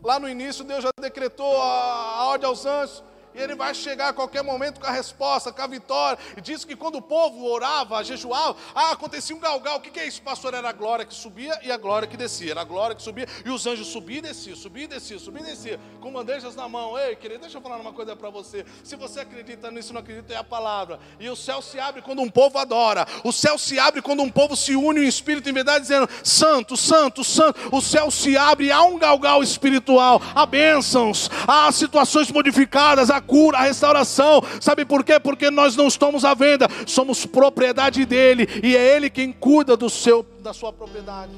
Lá 0.04 0.20
no 0.20 0.28
início, 0.28 0.64
Deus 0.64 0.84
já 0.84 0.90
decretou 1.00 1.62
a, 1.62 2.20
a 2.20 2.26
ordem 2.26 2.48
aos 2.48 2.66
anjos 2.66 3.04
e 3.36 3.42
ele 3.42 3.56
vai 3.56 3.74
chegar 3.74 4.10
a 4.10 4.14
qualquer 4.14 4.44
momento 4.44 4.80
com 4.80 4.88
a 4.88 4.92
resposta, 4.92 5.52
com 5.52 5.62
a 5.62 5.68
vitória. 5.68 6.18
E 6.38 6.42
diz 6.42 6.64
que 6.64 6.76
quando 6.76 6.96
o 6.96 7.02
povo 7.02 7.46
orava, 7.46 8.04
jejuava, 8.04 8.56
ah, 8.74 8.92
acontecia 8.92 9.36
um 9.36 9.40
galgal. 9.40 9.78
O 9.78 9.82
que, 9.82 10.00
é 10.00 10.08
isso, 10.08 10.22
pastor? 10.22 10.54
Era 10.54 10.70
a 10.70 10.74
glória 10.74 11.06
que 11.06 11.14
subia 11.14 11.60
e 11.64 11.72
a 11.72 11.78
glória 11.78 12.08
que 12.08 12.18
descia. 12.18 12.52
Era 12.52 12.62
a 12.62 12.66
glória 12.66 12.96
que 12.96 13.02
subia 13.02 13.28
e 13.46 13.50
os 13.50 13.66
anjos 13.66 13.88
subiam 13.88 14.20
e 14.20 14.22
desciam, 14.22 14.56
subiam 14.56 14.86
e 14.86 14.88
desciam, 14.88 15.20
subiam 15.20 15.46
e 15.46 15.50
desciam, 15.50 15.80
com 16.00 16.12
bandejas 16.12 16.56
na 16.56 16.68
mão. 16.68 16.98
Ei, 16.98 17.16
querido, 17.16 17.42
deixa 17.42 17.58
eu 17.58 17.62
falar 17.62 17.78
uma 17.78 17.94
coisa 17.94 18.16
para 18.16 18.30
você. 18.30 18.66
Se 18.84 18.96
você 18.96 19.22
acredita 19.22 19.72
nisso, 19.72 19.94
não 19.94 20.02
acredita, 20.02 20.34
é 20.34 20.38
a 20.38 20.44
palavra. 20.44 21.00
E 21.20 21.30
o 21.30 21.36
céu 21.36 21.62
se 21.62 21.80
abre 21.80 22.02
quando 22.02 22.22
um 22.22 22.30
povo 22.30 22.58
adora. 22.58 23.08
O 23.24 23.32
céu 23.32 23.58
se 23.58 23.80
abre 23.80 24.02
quando 24.02 24.22
um 24.22 24.30
povo 24.30 24.56
se 24.56 24.76
une 24.76 25.02
em 25.02 25.08
espírito 25.08 25.50
em 25.50 25.54
verdade, 25.54 25.82
dizendo: 25.82 26.10
Santo, 26.24 26.78
Santo, 26.78 27.24
Santo. 27.24 27.60
O 27.72 27.82
céu 27.82 28.12
se 28.12 28.38
abre 28.38 28.68
e 28.68 28.72
há 28.72 28.84
um 28.84 28.98
galgal 28.98 29.42
espiritual. 29.42 30.22
Há 30.36 30.46
bênçãos, 30.46 31.30
há 31.48 31.72
situações 31.72 32.32
modificadas, 32.32 33.10
há 33.10 33.23
cura, 33.28 33.60
a 33.60 33.62
restauração. 33.64 34.42
Sabe 34.62 34.86
por 34.86 35.04
quê? 35.04 35.20
Porque 35.20 35.50
nós 35.50 35.76
não 35.76 35.88
estamos 35.88 36.24
à 36.26 36.34
venda, 36.34 36.68
somos 36.86 37.26
propriedade 37.26 38.06
dele 38.06 38.48
e 38.64 38.76
é 38.76 38.96
ele 38.96 39.10
quem 39.10 39.32
cuida 39.32 39.76
do 39.76 39.90
seu 39.90 40.24
da 40.42 40.54
sua 40.54 40.72
propriedade. 40.72 41.32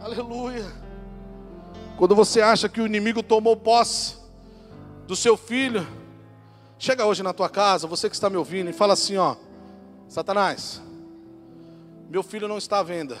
Aleluia. 0.00 0.66
Quando 1.96 2.14
você 2.14 2.40
acha 2.40 2.68
que 2.68 2.80
o 2.80 2.86
inimigo 2.86 3.22
tomou 3.22 3.56
posse 3.56 4.16
do 5.06 5.14
seu 5.14 5.36
filho, 5.36 5.86
chega 6.78 7.06
hoje 7.06 7.22
na 7.22 7.32
tua 7.32 7.48
casa, 7.48 7.86
você 7.86 8.08
que 8.08 8.16
está 8.16 8.28
me 8.28 8.36
ouvindo 8.36 8.68
e 8.68 8.72
fala 8.72 8.94
assim, 8.94 9.16
ó: 9.16 9.36
Satanás, 10.08 10.82
meu 12.10 12.22
filho 12.22 12.48
não 12.48 12.58
está 12.58 12.80
à 12.80 12.82
venda. 12.82 13.16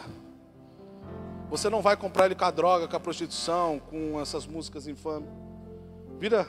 Você 1.48 1.70
não 1.70 1.80
vai 1.80 1.96
comprar 1.96 2.26
ele 2.26 2.34
com 2.34 2.44
a 2.44 2.50
droga, 2.50 2.88
com 2.88 2.96
a 2.96 3.00
prostituição, 3.00 3.78
com 3.78 4.20
essas 4.20 4.46
músicas 4.46 4.86
infames. 4.86 5.28
Vira. 6.22 6.46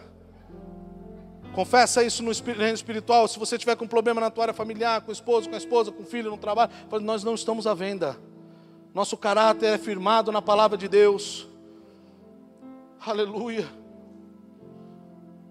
Confessa 1.55 2.03
isso 2.03 2.21
no 2.21 2.31
reino 2.31 2.75
espiritual. 2.75 3.27
Se 3.27 3.39
você 3.39 3.57
tiver 3.57 3.75
com 3.75 3.87
problema 3.87 4.21
na 4.21 4.29
tua 4.29 4.43
área 4.43 4.53
familiar, 4.53 5.01
com 5.01 5.09
o 5.09 5.11
esposo, 5.11 5.49
com 5.49 5.55
a 5.55 5.57
esposa, 5.57 5.91
com 5.91 6.03
o 6.03 6.05
filho, 6.05 6.29
no 6.29 6.37
trabalho, 6.37 6.71
nós 7.01 7.23
não 7.23 7.33
estamos 7.33 7.65
à 7.65 7.73
venda. 7.73 8.15
Nosso 8.93 9.17
caráter 9.17 9.65
é 9.65 9.77
firmado 9.79 10.31
na 10.31 10.43
palavra 10.43 10.77
de 10.77 10.87
Deus. 10.87 11.47
Aleluia. 13.03 13.67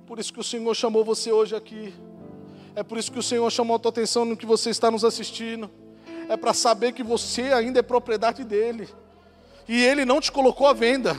Por 0.07 0.21
isso 0.21 0.33
que 0.33 0.39
o 0.39 0.45
Senhor 0.45 0.73
chamou 0.77 1.05
você 1.05 1.33
hoje 1.33 1.57
aqui. 1.57 1.93
É 2.77 2.85
por 2.85 2.99
isso 2.99 3.11
que 3.11 3.19
o 3.19 3.25
Senhor 3.25 3.51
chamou 3.51 3.75
a 3.75 3.79
tua 3.81 3.89
atenção 3.89 4.25
no 4.25 4.37
que 4.37 4.47
você 4.47 4.71
está 4.71 4.89
nos 4.89 5.05
assistindo. 5.05 5.69
É 6.29 6.37
para 6.37 6.55
saber 6.55 6.93
que 6.93 7.03
você 7.03 7.53
ainda 7.53 7.81
é 7.81 7.83
propriedade 7.83 8.45
dele. 8.45 8.89
E 9.73 9.83
Ele 9.83 10.05
não 10.05 10.21
te 10.21 10.31
colocou 10.31 10.67
à 10.67 10.75
venda. 10.75 11.17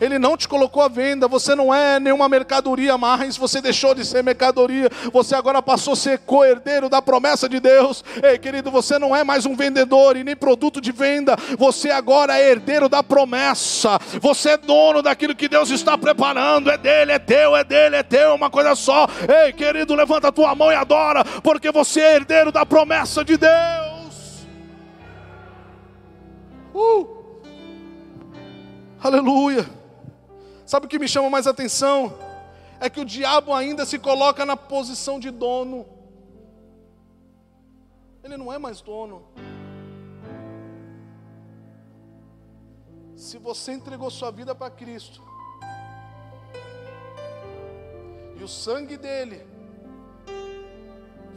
Ele 0.00 0.16
não 0.16 0.36
te 0.36 0.46
colocou 0.46 0.80
à 0.80 0.88
venda, 0.88 1.26
você 1.26 1.56
não 1.56 1.74
é 1.74 1.98
nenhuma 1.98 2.28
mercadoria 2.28 2.96
mais, 2.96 3.36
você 3.36 3.60
deixou 3.60 3.94
de 3.94 4.04
ser 4.04 4.22
mercadoria, 4.22 4.88
você 5.12 5.34
agora 5.34 5.60
passou 5.60 5.94
a 5.94 5.96
ser 5.96 6.18
co-herdeiro 6.18 6.88
da 6.88 7.02
promessa 7.02 7.48
de 7.48 7.58
Deus. 7.58 8.04
Ei, 8.22 8.38
querido, 8.38 8.70
você 8.70 8.96
não 8.96 9.16
é 9.16 9.24
mais 9.24 9.44
um 9.44 9.56
vendedor 9.56 10.16
e 10.16 10.22
nem 10.22 10.36
produto 10.36 10.80
de 10.80 10.92
venda, 10.92 11.34
você 11.58 11.90
agora 11.90 12.38
é 12.38 12.48
herdeiro 12.48 12.88
da 12.88 13.02
promessa, 13.02 13.98
você 14.20 14.50
é 14.50 14.56
dono 14.56 15.02
daquilo 15.02 15.34
que 15.34 15.48
Deus 15.48 15.70
está 15.70 15.98
preparando, 15.98 16.70
é 16.70 16.78
dele, 16.78 17.10
é 17.10 17.18
teu, 17.18 17.56
é 17.56 17.64
dele, 17.64 17.96
é 17.96 18.02
teu, 18.04 18.34
uma 18.34 18.50
coisa 18.50 18.76
só. 18.76 19.08
Ei, 19.44 19.52
querido, 19.52 19.96
levanta 19.96 20.28
a 20.28 20.32
tua 20.32 20.54
mão 20.54 20.70
e 20.70 20.76
adora, 20.76 21.24
porque 21.42 21.72
você 21.72 22.00
é 22.02 22.16
herdeiro 22.16 22.52
da 22.52 22.64
promessa 22.64 23.24
de 23.24 23.36
Deus. 23.36 24.46
Uh! 26.72 27.15
Aleluia. 29.06 29.64
Sabe 30.66 30.86
o 30.86 30.88
que 30.88 30.98
me 30.98 31.06
chama 31.06 31.30
mais 31.30 31.46
atenção? 31.46 32.18
É 32.80 32.90
que 32.90 32.98
o 32.98 33.04
diabo 33.04 33.54
ainda 33.54 33.86
se 33.86 34.00
coloca 34.00 34.44
na 34.44 34.56
posição 34.56 35.20
de 35.20 35.30
dono. 35.30 35.86
Ele 38.24 38.36
não 38.36 38.52
é 38.52 38.58
mais 38.58 38.80
dono. 38.80 39.22
Se 43.14 43.38
você 43.38 43.74
entregou 43.74 44.10
sua 44.10 44.32
vida 44.32 44.56
para 44.56 44.70
Cristo, 44.70 45.22
e 48.36 48.42
o 48.42 48.48
sangue 48.48 48.96
dele 48.96 49.46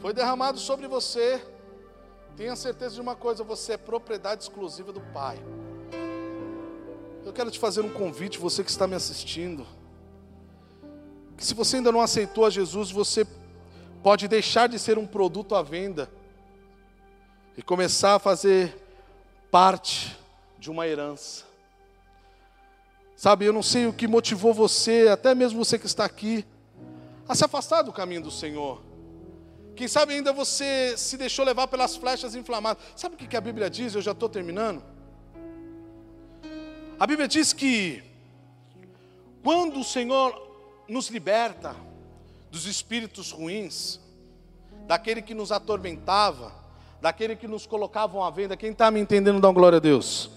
foi 0.00 0.12
derramado 0.12 0.58
sobre 0.58 0.88
você, 0.88 1.40
tenha 2.36 2.56
certeza 2.56 2.96
de 2.96 3.00
uma 3.00 3.14
coisa: 3.14 3.44
você 3.44 3.74
é 3.74 3.76
propriedade 3.76 4.42
exclusiva 4.42 4.92
do 4.92 5.00
Pai. 5.12 5.38
Eu 7.24 7.32
quero 7.32 7.50
te 7.50 7.58
fazer 7.58 7.82
um 7.82 7.90
convite, 7.90 8.38
você 8.38 8.64
que 8.64 8.70
está 8.70 8.86
me 8.86 8.94
assistindo. 8.94 9.66
Que 11.36 11.44
se 11.44 11.54
você 11.54 11.76
ainda 11.76 11.92
não 11.92 12.00
aceitou 12.00 12.46
a 12.46 12.50
Jesus, 12.50 12.90
você 12.90 13.26
pode 14.02 14.26
deixar 14.26 14.68
de 14.68 14.78
ser 14.78 14.98
um 14.98 15.06
produto 15.06 15.54
à 15.54 15.62
venda 15.62 16.10
e 17.56 17.62
começar 17.62 18.14
a 18.14 18.18
fazer 18.18 18.74
parte 19.50 20.16
de 20.58 20.70
uma 20.70 20.86
herança. 20.86 21.44
Sabe, 23.14 23.44
eu 23.44 23.52
não 23.52 23.62
sei 23.62 23.86
o 23.86 23.92
que 23.92 24.08
motivou 24.08 24.54
você, 24.54 25.08
até 25.12 25.34
mesmo 25.34 25.62
você 25.62 25.78
que 25.78 25.86
está 25.86 26.06
aqui, 26.06 26.44
a 27.28 27.34
se 27.34 27.44
afastar 27.44 27.82
do 27.82 27.92
caminho 27.92 28.22
do 28.22 28.30
Senhor. 28.30 28.80
Quem 29.76 29.86
sabe 29.86 30.14
ainda 30.14 30.32
você 30.32 30.96
se 30.96 31.18
deixou 31.18 31.44
levar 31.44 31.68
pelas 31.68 31.96
flechas 31.96 32.34
inflamadas. 32.34 32.82
Sabe 32.96 33.14
o 33.14 33.18
que 33.18 33.36
a 33.36 33.40
Bíblia 33.40 33.68
diz? 33.68 33.94
Eu 33.94 34.00
já 34.00 34.12
estou 34.12 34.28
terminando. 34.28 34.82
A 37.00 37.06
Bíblia 37.06 37.26
diz 37.26 37.54
que 37.54 38.02
quando 39.42 39.80
o 39.80 39.84
Senhor 39.84 40.38
nos 40.86 41.08
liberta 41.08 41.74
dos 42.50 42.66
espíritos 42.66 43.30
ruins, 43.30 43.98
daquele 44.86 45.22
que 45.22 45.32
nos 45.32 45.50
atormentava, 45.50 46.52
daquele 47.00 47.36
que 47.36 47.48
nos 47.48 47.66
colocavam 47.66 48.22
à 48.22 48.28
venda, 48.28 48.54
quem 48.54 48.72
está 48.72 48.90
me 48.90 49.00
entendendo, 49.00 49.40
dá 49.40 49.48
uma 49.48 49.54
glória 49.54 49.78
a 49.78 49.80
Deus. 49.80 50.30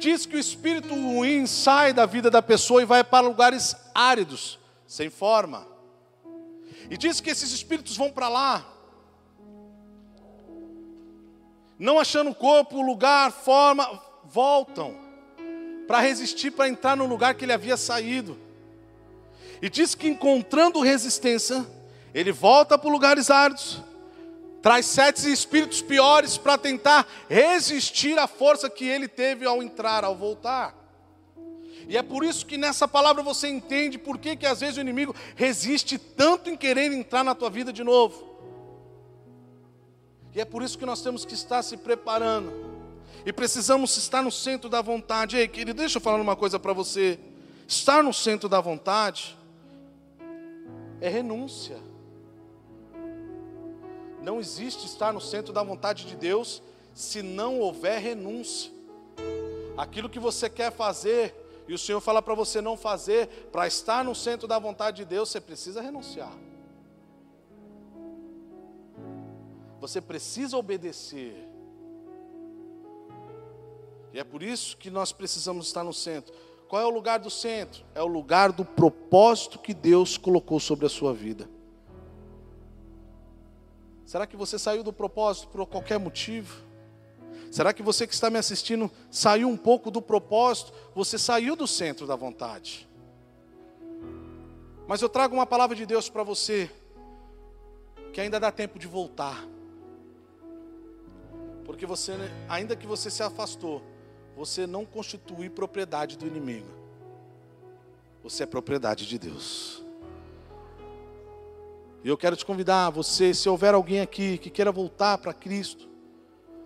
Diz 0.00 0.24
que 0.24 0.36
o 0.36 0.40
espírito 0.40 0.94
ruim 0.94 1.44
sai 1.44 1.92
da 1.92 2.06
vida 2.06 2.30
da 2.30 2.40
pessoa 2.40 2.80
e 2.80 2.86
vai 2.86 3.04
para 3.04 3.26
lugares 3.26 3.76
áridos, 3.94 4.58
sem 4.86 5.10
forma. 5.10 5.66
E 6.88 6.96
diz 6.96 7.20
que 7.20 7.28
esses 7.28 7.52
espíritos 7.52 7.94
vão 7.94 8.10
para 8.10 8.30
lá, 8.30 8.77
não 11.78 11.98
achando 11.98 12.34
corpo, 12.34 12.82
lugar, 12.82 13.30
forma, 13.30 14.00
voltam 14.24 14.96
para 15.86 16.00
resistir, 16.00 16.50
para 16.50 16.68
entrar 16.68 16.96
no 16.96 17.06
lugar 17.06 17.34
que 17.34 17.44
ele 17.44 17.52
havia 17.52 17.76
saído. 17.76 18.36
E 19.62 19.70
diz 19.70 19.94
que 19.94 20.08
encontrando 20.08 20.80
resistência, 20.80 21.64
ele 22.12 22.32
volta 22.32 22.76
para 22.76 22.90
lugares 22.90 23.30
áridos, 23.30 23.82
traz 24.60 24.86
sete 24.86 25.30
espíritos 25.32 25.80
piores 25.80 26.36
para 26.36 26.58
tentar 26.58 27.06
resistir 27.28 28.18
à 28.18 28.26
força 28.26 28.68
que 28.68 28.84
ele 28.84 29.08
teve 29.08 29.46
ao 29.46 29.62
entrar, 29.62 30.04
ao 30.04 30.14
voltar. 30.14 30.74
E 31.88 31.96
é 31.96 32.02
por 32.02 32.22
isso 32.22 32.44
que 32.44 32.58
nessa 32.58 32.86
palavra 32.86 33.22
você 33.22 33.48
entende 33.48 33.96
por 33.96 34.18
que, 34.18 34.36
que 34.36 34.46
às 34.46 34.60
vezes 34.60 34.76
o 34.76 34.80
inimigo 34.80 35.14
resiste 35.34 35.96
tanto 35.96 36.50
em 36.50 36.56
querer 36.56 36.92
entrar 36.92 37.24
na 37.24 37.34
tua 37.34 37.48
vida 37.48 37.72
de 37.72 37.82
novo. 37.82 38.28
E 40.34 40.40
é 40.40 40.44
por 40.44 40.62
isso 40.62 40.78
que 40.78 40.86
nós 40.86 41.02
temos 41.02 41.24
que 41.24 41.34
estar 41.34 41.62
se 41.62 41.76
preparando. 41.76 42.52
E 43.24 43.32
precisamos 43.32 43.96
estar 43.96 44.22
no 44.22 44.30
centro 44.30 44.68
da 44.68 44.80
vontade. 44.80 45.36
Ei, 45.36 45.48
querido, 45.48 45.80
deixa 45.80 45.98
eu 45.98 46.02
falar 46.02 46.20
uma 46.20 46.36
coisa 46.36 46.58
para 46.58 46.72
você. 46.72 47.18
Estar 47.66 48.02
no 48.02 48.12
centro 48.12 48.48
da 48.48 48.60
vontade 48.60 49.36
é 51.00 51.08
renúncia. 51.08 51.78
Não 54.22 54.40
existe 54.40 54.86
estar 54.86 55.12
no 55.12 55.20
centro 55.20 55.52
da 55.52 55.62
vontade 55.62 56.04
de 56.06 56.16
Deus 56.16 56.62
se 56.94 57.22
não 57.22 57.60
houver 57.60 58.00
renúncia. 58.00 58.72
Aquilo 59.76 60.08
que 60.08 60.18
você 60.18 60.50
quer 60.50 60.72
fazer 60.72 61.34
e 61.68 61.74
o 61.74 61.78
Senhor 61.78 62.00
fala 62.00 62.22
para 62.22 62.34
você 62.34 62.60
não 62.60 62.76
fazer, 62.76 63.28
para 63.52 63.66
estar 63.66 64.02
no 64.02 64.14
centro 64.14 64.48
da 64.48 64.58
vontade 64.58 64.98
de 64.98 65.04
Deus, 65.04 65.28
você 65.28 65.40
precisa 65.40 65.82
renunciar. 65.82 66.32
Você 69.80 70.00
precisa 70.00 70.56
obedecer. 70.56 71.48
E 74.12 74.18
é 74.18 74.24
por 74.24 74.42
isso 74.42 74.76
que 74.76 74.90
nós 74.90 75.12
precisamos 75.12 75.66
estar 75.66 75.84
no 75.84 75.92
centro. 75.92 76.34
Qual 76.68 76.82
é 76.82 76.84
o 76.84 76.90
lugar 76.90 77.18
do 77.18 77.30
centro? 77.30 77.84
É 77.94 78.02
o 78.02 78.06
lugar 78.06 78.52
do 78.52 78.64
propósito 78.64 79.58
que 79.58 79.72
Deus 79.72 80.18
colocou 80.18 80.60
sobre 80.60 80.86
a 80.86 80.88
sua 80.88 81.14
vida. 81.14 81.48
Será 84.04 84.26
que 84.26 84.36
você 84.36 84.58
saiu 84.58 84.82
do 84.82 84.92
propósito 84.92 85.48
por 85.48 85.66
qualquer 85.66 85.98
motivo? 85.98 86.64
Será 87.50 87.72
que 87.72 87.82
você 87.82 88.06
que 88.06 88.14
está 88.14 88.28
me 88.28 88.38
assistindo 88.38 88.90
saiu 89.10 89.48
um 89.48 89.56
pouco 89.56 89.90
do 89.90 90.02
propósito? 90.02 90.72
Você 90.94 91.18
saiu 91.18 91.54
do 91.54 91.66
centro 91.66 92.06
da 92.06 92.16
vontade. 92.16 92.88
Mas 94.86 95.02
eu 95.02 95.08
trago 95.08 95.34
uma 95.34 95.46
palavra 95.46 95.76
de 95.76 95.84
Deus 95.84 96.08
para 96.08 96.22
você, 96.22 96.70
que 98.12 98.20
ainda 98.20 98.40
dá 98.40 98.50
tempo 98.50 98.78
de 98.78 98.86
voltar. 98.86 99.46
Porque 101.78 101.86
você, 101.86 102.12
ainda 102.48 102.74
que 102.74 102.88
você 102.88 103.08
se 103.08 103.22
afastou, 103.22 103.80
você 104.36 104.66
não 104.66 104.84
constitui 104.84 105.48
propriedade 105.48 106.18
do 106.18 106.26
inimigo. 106.26 106.66
Você 108.20 108.42
é 108.42 108.46
propriedade 108.46 109.06
de 109.06 109.16
Deus. 109.16 109.84
E 112.02 112.08
eu 112.08 112.16
quero 112.16 112.34
te 112.34 112.44
convidar, 112.44 112.90
você, 112.90 113.32
se 113.32 113.48
houver 113.48 113.74
alguém 113.74 114.00
aqui 114.00 114.38
que 114.38 114.50
queira 114.50 114.72
voltar 114.72 115.18
para 115.18 115.32
Cristo, 115.32 115.88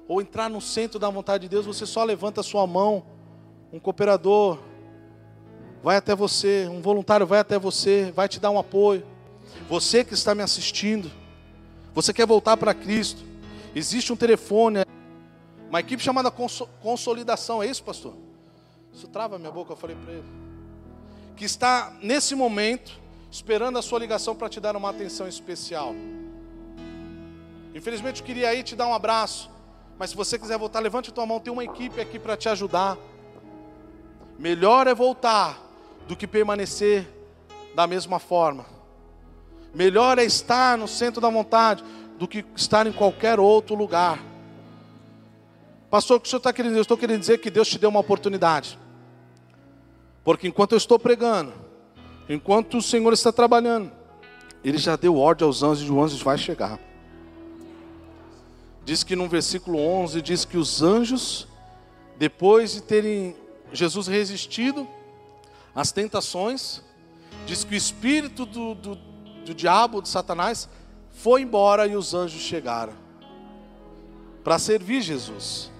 ou 0.08 0.22
entrar 0.22 0.48
no 0.48 0.62
centro 0.62 0.98
da 0.98 1.10
vontade 1.10 1.42
de 1.42 1.50
Deus, 1.50 1.66
você 1.66 1.84
só 1.84 2.02
levanta 2.04 2.40
a 2.40 2.44
sua 2.44 2.66
mão, 2.66 3.04
um 3.70 3.78
cooperador 3.78 4.60
vai 5.82 5.98
até 5.98 6.14
você, 6.14 6.66
um 6.70 6.80
voluntário 6.80 7.26
vai 7.26 7.40
até 7.40 7.58
você, 7.58 8.10
vai 8.12 8.30
te 8.30 8.40
dar 8.40 8.50
um 8.50 8.58
apoio. 8.58 9.04
Você 9.68 10.04
que 10.04 10.14
está 10.14 10.34
me 10.34 10.42
assistindo, 10.42 11.10
você 11.92 12.14
quer 12.14 12.26
voltar 12.26 12.56
para 12.56 12.72
Cristo, 12.72 13.22
existe 13.74 14.10
um 14.10 14.16
telefone 14.16 14.78
uma 15.72 15.80
equipe 15.80 16.02
chamada 16.02 16.30
Consolidação, 16.30 17.62
é 17.62 17.66
isso, 17.66 17.82
pastor? 17.82 18.12
Isso 18.92 19.08
trava 19.08 19.38
minha 19.38 19.50
boca, 19.50 19.72
eu 19.72 19.76
falei 19.76 19.96
para 19.96 20.12
ele. 20.12 20.28
Que 21.34 21.46
está 21.46 21.94
nesse 22.02 22.34
momento 22.34 23.00
esperando 23.30 23.78
a 23.78 23.82
sua 23.82 23.98
ligação 23.98 24.36
para 24.36 24.50
te 24.50 24.60
dar 24.60 24.76
uma 24.76 24.90
atenção 24.90 25.26
especial. 25.26 25.94
Infelizmente 27.74 28.20
eu 28.20 28.26
queria 28.26 28.54
ir 28.54 28.62
te 28.64 28.76
dar 28.76 28.86
um 28.86 28.92
abraço, 28.92 29.50
mas 29.98 30.10
se 30.10 30.16
você 30.16 30.38
quiser 30.38 30.58
voltar, 30.58 30.78
levante 30.80 31.08
a 31.08 31.12
tua 31.14 31.24
mão, 31.24 31.40
tem 31.40 31.50
uma 31.50 31.64
equipe 31.64 31.98
aqui 32.02 32.18
para 32.18 32.36
te 32.36 32.50
ajudar. 32.50 32.98
Melhor 34.38 34.86
é 34.86 34.94
voltar 34.94 35.58
do 36.06 36.14
que 36.14 36.26
permanecer 36.26 37.08
da 37.74 37.86
mesma 37.86 38.18
forma. 38.18 38.66
Melhor 39.74 40.18
é 40.18 40.24
estar 40.24 40.76
no 40.76 40.86
centro 40.86 41.18
da 41.18 41.30
vontade 41.30 41.82
do 42.18 42.28
que 42.28 42.44
estar 42.54 42.86
em 42.86 42.92
qualquer 42.92 43.40
outro 43.40 43.74
lugar. 43.74 44.31
Pastor, 45.92 46.16
o 46.16 46.20
que 46.20 46.26
o 46.26 46.30
senhor 46.30 46.38
está 46.38 46.54
querendo 46.54 46.70
dizer? 46.70 46.78
Eu 46.78 46.82
estou 46.84 46.96
querendo 46.96 47.20
dizer 47.20 47.36
que 47.36 47.50
Deus 47.50 47.68
te 47.68 47.78
deu 47.78 47.90
uma 47.90 48.00
oportunidade. 48.00 48.78
Porque 50.24 50.48
enquanto 50.48 50.72
eu 50.72 50.78
estou 50.78 50.98
pregando, 50.98 51.52
enquanto 52.30 52.78
o 52.78 52.82
Senhor 52.82 53.12
está 53.12 53.30
trabalhando, 53.30 53.92
Ele 54.64 54.78
já 54.78 54.96
deu 54.96 55.18
ordem 55.18 55.46
aos 55.46 55.62
anjos 55.62 55.86
e 55.86 55.92
o 55.92 56.02
anjo 56.02 56.24
vai 56.24 56.38
chegar. 56.38 56.80
Diz 58.86 59.04
que 59.04 59.14
no 59.14 59.28
versículo 59.28 59.78
11, 59.78 60.22
diz 60.22 60.46
que 60.46 60.56
os 60.56 60.82
anjos, 60.82 61.46
depois 62.16 62.72
de 62.72 62.80
terem 62.80 63.36
Jesus 63.70 64.06
resistido 64.06 64.88
às 65.74 65.92
tentações, 65.92 66.80
diz 67.44 67.64
que 67.64 67.74
o 67.74 67.76
espírito 67.76 68.46
do, 68.46 68.74
do, 68.74 68.94
do 69.44 69.54
diabo, 69.54 70.00
de 70.00 70.08
Satanás, 70.08 70.70
foi 71.10 71.42
embora 71.42 71.86
e 71.86 71.94
os 71.94 72.14
anjos 72.14 72.40
chegaram 72.40 72.94
para 74.42 74.58
servir 74.58 75.02
Jesus. 75.02 75.70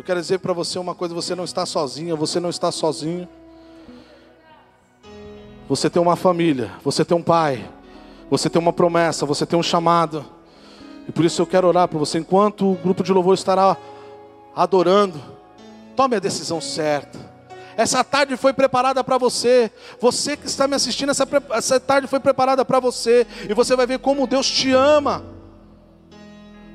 Eu 0.00 0.04
quero 0.04 0.18
dizer 0.18 0.38
para 0.38 0.54
você 0.54 0.78
uma 0.78 0.94
coisa: 0.94 1.14
você 1.14 1.34
não 1.34 1.44
está 1.44 1.66
sozinha, 1.66 2.16
você 2.16 2.40
não 2.40 2.48
está 2.48 2.72
sozinho. 2.72 3.28
Você 5.68 5.90
tem 5.90 6.00
uma 6.00 6.16
família, 6.16 6.70
você 6.82 7.04
tem 7.04 7.14
um 7.14 7.22
pai, 7.22 7.68
você 8.30 8.48
tem 8.48 8.58
uma 8.58 8.72
promessa, 8.72 9.26
você 9.26 9.44
tem 9.44 9.58
um 9.58 9.62
chamado. 9.62 10.24
E 11.06 11.12
por 11.12 11.22
isso 11.22 11.42
eu 11.42 11.46
quero 11.46 11.68
orar 11.68 11.86
por 11.86 11.98
você. 11.98 12.18
Enquanto 12.18 12.72
o 12.72 12.76
grupo 12.76 13.02
de 13.02 13.12
louvor 13.12 13.34
estará 13.34 13.76
adorando, 14.56 15.20
tome 15.94 16.16
a 16.16 16.18
decisão 16.18 16.62
certa. 16.62 17.18
Essa 17.76 18.02
tarde 18.02 18.38
foi 18.38 18.54
preparada 18.54 19.04
para 19.04 19.18
você. 19.18 19.70
Você 20.00 20.34
que 20.34 20.46
está 20.46 20.66
me 20.66 20.76
assistindo, 20.76 21.10
essa, 21.10 21.28
essa 21.50 21.78
tarde 21.78 22.06
foi 22.06 22.20
preparada 22.20 22.64
para 22.64 22.80
você. 22.80 23.26
E 23.46 23.52
você 23.52 23.76
vai 23.76 23.86
ver 23.86 23.98
como 23.98 24.26
Deus 24.26 24.48
te 24.48 24.72
ama. 24.72 25.22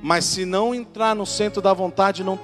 Mas 0.08 0.26
se 0.26 0.46
não 0.46 0.76
entrar 0.76 1.16
no 1.16 1.26
centro 1.26 1.64
da 1.64 1.74
vontade, 1.74 2.24
não 2.24 2.38
tem 2.38 2.44